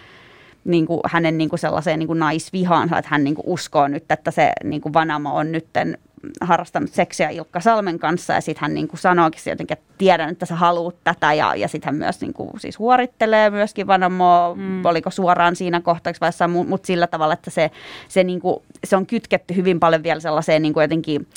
[0.65, 4.13] niin kuin hänen niin kuin sellaiseen niin kuin naisvihaansa, että hän niin kuin uskoo nyt,
[4.13, 5.99] että se niin kuin Vanamo on nytten
[6.41, 10.47] harrastanut seksiä Ilkka Salmen kanssa ja sitten hän niin kuin sanoikin jotenkin, että tiedän, että
[10.47, 14.85] sä haluat tätä ja, ja sitten hän myös niin kuin, siis huorittelee myöskin Vanamoa, mm.
[14.85, 17.71] oliko suoraan siinä kohtauksessa vai jossain, mutta sillä tavalla, että se,
[18.09, 21.29] se, niin kuin, se on kytketty hyvin paljon vielä sellaiseen niin kuin jotenkin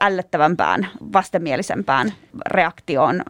[0.00, 2.12] ällöttävämpään, vastenmielisempään
[2.46, 3.22] reaktioon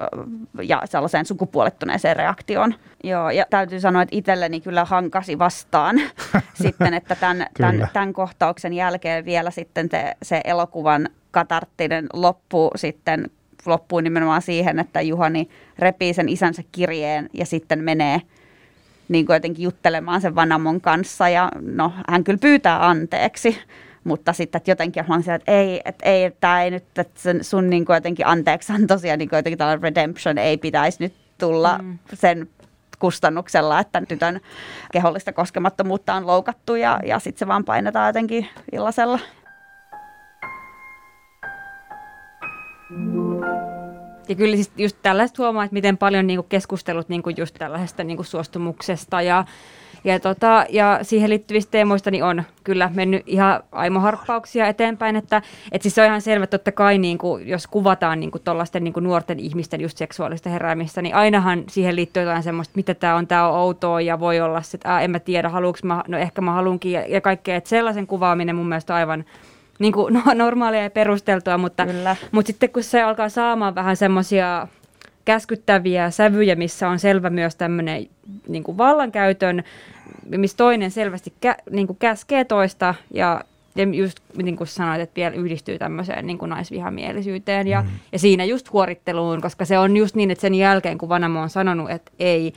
[0.62, 2.74] ja sellaiseen sukupuolittuneeseen reaktioon.
[3.04, 6.00] Joo, ja täytyy sanoa, että itselleni kyllä hankasi vastaan
[6.62, 13.30] sitten, että tämän, tämän, tämän kohtauksen jälkeen vielä sitten te, se elokuvan katarttinen loppu sitten
[13.66, 18.22] loppuu nimenomaan siihen, että Juhani repii sen isänsä kirjeen ja sitten menee
[19.08, 23.58] niin kuin jotenkin juttelemaan sen Vanamon kanssa ja no hän kyllä pyytää anteeksi,
[24.04, 27.70] mutta sitten että jotenkin mä että ei, että ei, tämä ei nyt, että sun, sun
[27.70, 31.78] niin kuin jotenkin anteeksi on tosiaan niin kuin jotenkin tällainen redemption ei pitäisi nyt tulla
[31.82, 31.98] mm.
[32.14, 32.48] sen
[32.98, 34.40] kustannuksella, että tytön
[34.92, 39.18] kehollista koskemattomuutta on loukattu ja, ja sitten se vaan painetaan jotenkin illasella.
[44.28, 48.22] Ja kyllä siis just tällaista huomaa, että miten paljon niinku keskustelut niinku just tällaisesta niinku
[48.22, 49.44] suostumuksesta ja,
[50.04, 55.16] ja, tota, ja siihen liittyvistä teemoista niin on kyllä mennyt ihan aimoharppauksia eteenpäin.
[55.16, 55.42] Että,
[55.72, 58.42] et siis se on ihan selvä, että totta kai niin kuin, jos kuvataan niin kuin
[58.80, 63.16] niin kuin nuorten ihmisten just seksuaalista heräämistä, niin ainahan siihen liittyy jotain semmoista, mitä tämä
[63.16, 66.04] on, tämä on outoa ja voi olla se, että ää, en mä tiedä, haluanko mä,
[66.08, 67.56] no ehkä mä haluankin ja, ja kaikkea.
[67.56, 69.24] Että sellaisen kuvaaminen mun mielestä on aivan
[69.78, 71.86] niin kuin, no, normaalia ja perusteltua, mutta,
[72.32, 74.68] mutta sitten kun se alkaa saamaan vähän semmoisia
[75.28, 78.06] käskyttäviä sävyjä, missä on selvä myös tämmöinen
[78.48, 79.64] niin kuin vallankäytön,
[80.26, 83.44] missä toinen selvästi kä, niin kuin käskee toista ja,
[83.76, 87.88] ja just niin kuin sanoit, että vielä yhdistyy tämmöiseen niin kuin naisvihamielisyyteen ja, mm.
[88.12, 91.50] ja siinä just huoritteluun, koska se on just niin, että sen jälkeen kun Vanamo on
[91.50, 92.52] sanonut, että ei,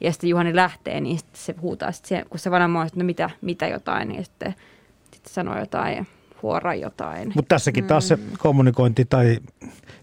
[0.00, 3.30] ja sitten Juhani lähtee, niin se huutaa, sitten kun se Vanamo on, että no mitä,
[3.40, 4.54] mitä jotain, niin sitten,
[5.12, 6.06] sitten sanoo jotain
[6.42, 7.32] huora jotain.
[7.34, 8.22] Mutta tässäkin taas se mm.
[8.38, 9.38] kommunikointi tai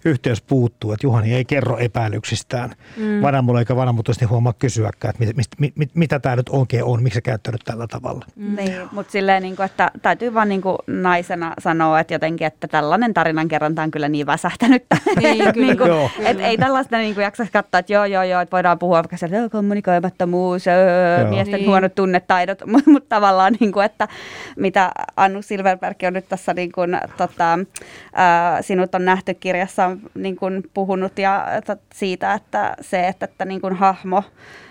[0.07, 3.21] yhteys puuttuu, että Juhani ei kerro epäilyksistään mm.
[3.21, 7.17] vanhamulle eikä vanhamutoisesti huomaa kysyäkään, että mit, mit, mit, mitä tämä nyt oikein on, miksi
[7.17, 8.25] sä käyttänyt tällä tavalla.
[8.35, 8.55] Mm.
[8.55, 12.67] Niin, mutta silleen, niin kuin, että täytyy vaan niin kuin naisena sanoa, että jotenkin, että
[12.67, 14.85] tällainen tarinankerronta on kyllä niin väsähtänyt.
[15.17, 15.67] Niin, kyllä.
[15.67, 18.79] niin kuin, että ei tällaista niin kuin jaksa katsoa, että joo, joo, joo, että voidaan
[18.79, 21.69] puhua vaikka sieltä, kommunikoimattomuus, öö, miesten niin.
[21.69, 24.07] huonot tunnetaidot, mutta mut tavallaan, niin kuin, että
[24.55, 30.35] mitä Annu Silverberg on nyt tässä niin kuin, tota, äh, sinut on nähty kirjassa niin
[30.35, 31.45] kuin puhunut ja
[31.93, 34.23] siitä, että se, että, että niin kuin hahmo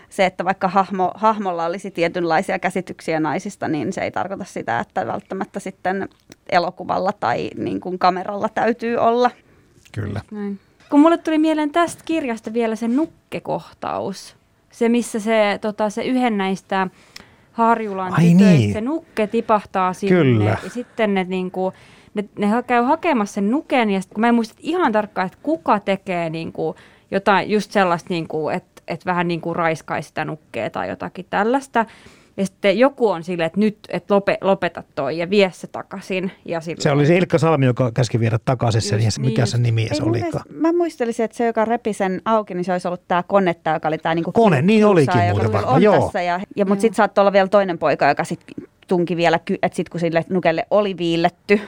[0.08, 5.06] se, että vaikka hahmo, hahmolla olisi tietynlaisia käsityksiä naisista, niin se ei tarkoita sitä, että
[5.06, 6.08] välttämättä sitten
[6.48, 9.30] elokuvalla tai niin kuin kameralla täytyy olla.
[9.92, 10.20] Kyllä.
[10.30, 10.60] Näin.
[10.90, 14.36] Kun mulle tuli mieleen tästä kirjasta vielä se nukkekohtaus.
[14.70, 16.88] Se, missä se, tota, se yhden näistä
[17.52, 18.72] Harjulan Ai tytöistä, niin.
[18.72, 20.16] se nukke tipahtaa sinne.
[20.16, 20.58] Kyllä.
[20.64, 21.72] Ja sitten ne, niinku,
[22.16, 25.38] ne, ne käy hakemassa sen nuken, ja sit, kun mä en muista ihan tarkkaan, että
[25.42, 26.76] kuka tekee niinku,
[27.10, 31.86] jotain just sellaista, niinku, että et vähän niinku raiskaisi sitä nukkea tai jotakin tällaista.
[32.36, 36.32] Ja sitten joku on silleen, että nyt et lope, lopeta toi ja vie se takaisin.
[36.44, 39.42] Ja silleen, Se oli se Ilkka Salmi, joka käski viedä takaisin sen, Just ja mikä
[39.42, 42.72] niin, se nimi se mielestä- Mä muistelisin, että se, joka repi sen auki, niin se
[42.72, 46.00] olisi ollut tämä konetta, joka oli tämä niinku Kone, niin olikin muuten varmaan, on joo.
[46.00, 48.40] Tässä ja, ja, mutta sitten saattoi olla vielä toinen poika, joka sit
[48.88, 51.60] tunki vielä, että sitten kun sille nukelle oli viiletty,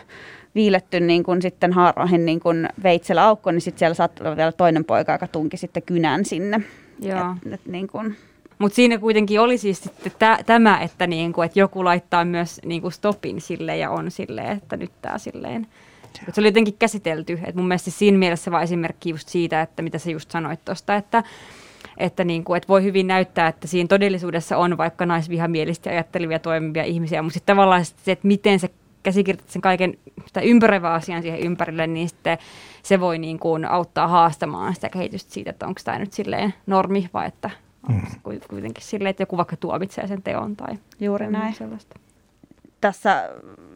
[0.54, 4.52] viiletty niin kun sitten haaroihin niin kun veitsellä aukko, niin sitten siellä saattoi olla vielä
[4.52, 6.60] toinen poika, joka tunki sitten kynän sinne.
[7.00, 7.34] Joo.
[7.46, 8.14] Et, et niin kun,
[8.58, 12.90] Mutta siinä kuitenkin oli siis sitten tä, tämä, että, niinku, että joku laittaa myös niinku
[12.90, 15.66] stopin sille ja on silleen, että nyt tämä silleen.
[16.28, 17.38] Et se oli jotenkin käsitelty.
[17.44, 20.96] Et mun mielestä siinä mielessä vaan esimerkki just siitä, että mitä sä just sanoit tuosta,
[20.96, 21.22] että,
[21.96, 27.22] että, niinku, että voi hyvin näyttää, että siinä todellisuudessa on vaikka naisvihamielistä ajattelevia toimivia ihmisiä,
[27.22, 28.70] mutta sitten tavallaan se, että miten se
[29.08, 29.94] käsikirjoitat sen kaiken
[30.26, 32.38] sitä ympäröivää asian siihen ympärille, niin sitten
[32.82, 37.10] se voi niin kuin auttaa haastamaan sitä kehitystä siitä, että onko tämä nyt silleen normi
[37.14, 37.50] vai että
[37.88, 41.54] onko se kuit- kuitenkin silleen, että joku vaikka tuomitsee sen teon tai Juuri näin.
[41.54, 41.98] sellaista.
[42.80, 43.30] Tässä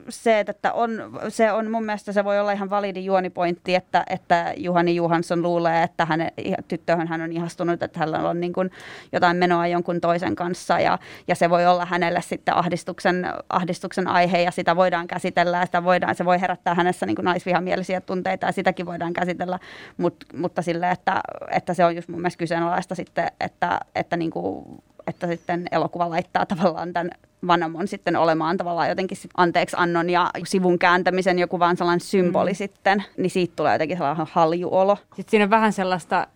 [0.09, 0.90] se, että on,
[1.28, 5.82] se on mun mielestä se voi olla ihan validi juonipointti, että, että Juhani Juhansson luulee,
[5.82, 6.30] että hänen,
[6.68, 8.70] tyttöhön hän on ihastunut, että hänellä on niin kuin
[9.12, 10.98] jotain menoa jonkun toisen kanssa ja,
[11.28, 15.84] ja se voi olla hänelle sitten ahdistuksen, ahdistuksen aihe ja sitä voidaan käsitellä ja sitä
[15.84, 19.59] voidaan, se voi herättää hänessä niin kuin naisvihamielisiä tunteita ja sitäkin voidaan käsitellä,
[19.96, 24.30] Mut, mutta sille, että, että se on just mun mielestä kyseenalaista sitten, että, että niin
[24.30, 24.64] kuin
[25.07, 27.11] että sitten elokuva laittaa tavallaan tämän
[27.47, 32.51] Vanamon sitten olemaan tavallaan jotenkin sit anteeksi annon ja sivun kääntämisen joku vaan sellainen symboli
[32.51, 32.55] mm.
[32.57, 34.97] sitten, niin siitä tulee jotenkin sellainen haljuolo.
[34.97, 36.26] Sitten siinä on vähän sellaista, äh,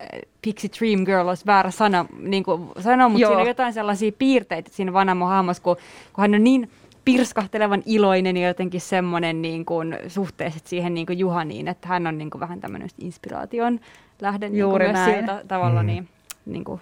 [0.41, 3.29] Pixie Dream Girl olisi väärä sana, niin kuin sanoa, mutta Joo.
[3.31, 5.75] siinä on jotain sellaisia piirteitä siinä Vanamo hahmossa, kun,
[6.13, 6.69] kun hän on niin
[7.05, 12.17] pirskahtelevan iloinen ja jotenkin semmoinen niin kuin, suhteessa siihen niin kuin Juhaniin, että hän on
[12.17, 13.79] niin kuin, vähän tämmöinen inspiraation
[14.21, 15.87] lähde niin Juuri kuin, myös sillä ta- tavalla, Mm.
[15.87, 16.09] niin,
[16.45, 16.81] niin kuin,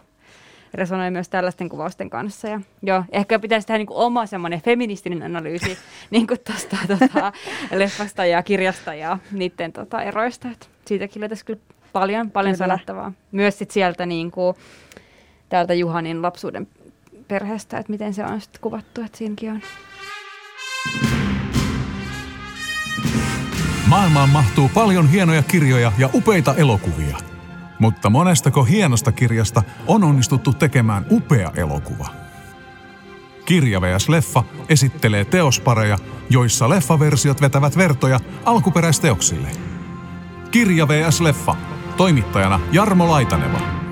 [0.75, 2.47] resonoi myös tällaisten kuvausten kanssa.
[2.47, 5.77] Ja, joo, ehkä pitäisi tehdä niin kuin oma semmoinen feministinen analyysi
[6.11, 7.33] niin kuin tosta, tota,
[7.71, 10.47] leffasta ja kirjasta ja niiden tota, eroista.
[10.47, 11.59] Et siitäkin löytäisi kyllä
[11.93, 12.67] paljon, paljon Kyllä.
[12.67, 13.11] sanottavaa.
[13.31, 14.55] Myös sit sieltä niin kuin,
[15.49, 16.67] täältä Juhanin lapsuuden
[17.27, 19.61] perheestä, että miten se on sitten kuvattu, että siinäkin on.
[23.87, 27.34] Maailmaan mahtuu paljon hienoja kirjoja ja upeita elokuvia.
[27.79, 32.07] Mutta monestako hienosta kirjasta on onnistuttu tekemään upea elokuva?
[33.45, 34.09] Kirja vs.
[34.09, 35.97] Leffa esittelee teospareja,
[36.29, 39.47] joissa leffaversiot vetävät vertoja alkuperäisteoksille.
[40.51, 41.21] Kirja vs.
[41.21, 41.55] Leffa.
[41.97, 43.84] Toimittajana Jarmo Laitaneva.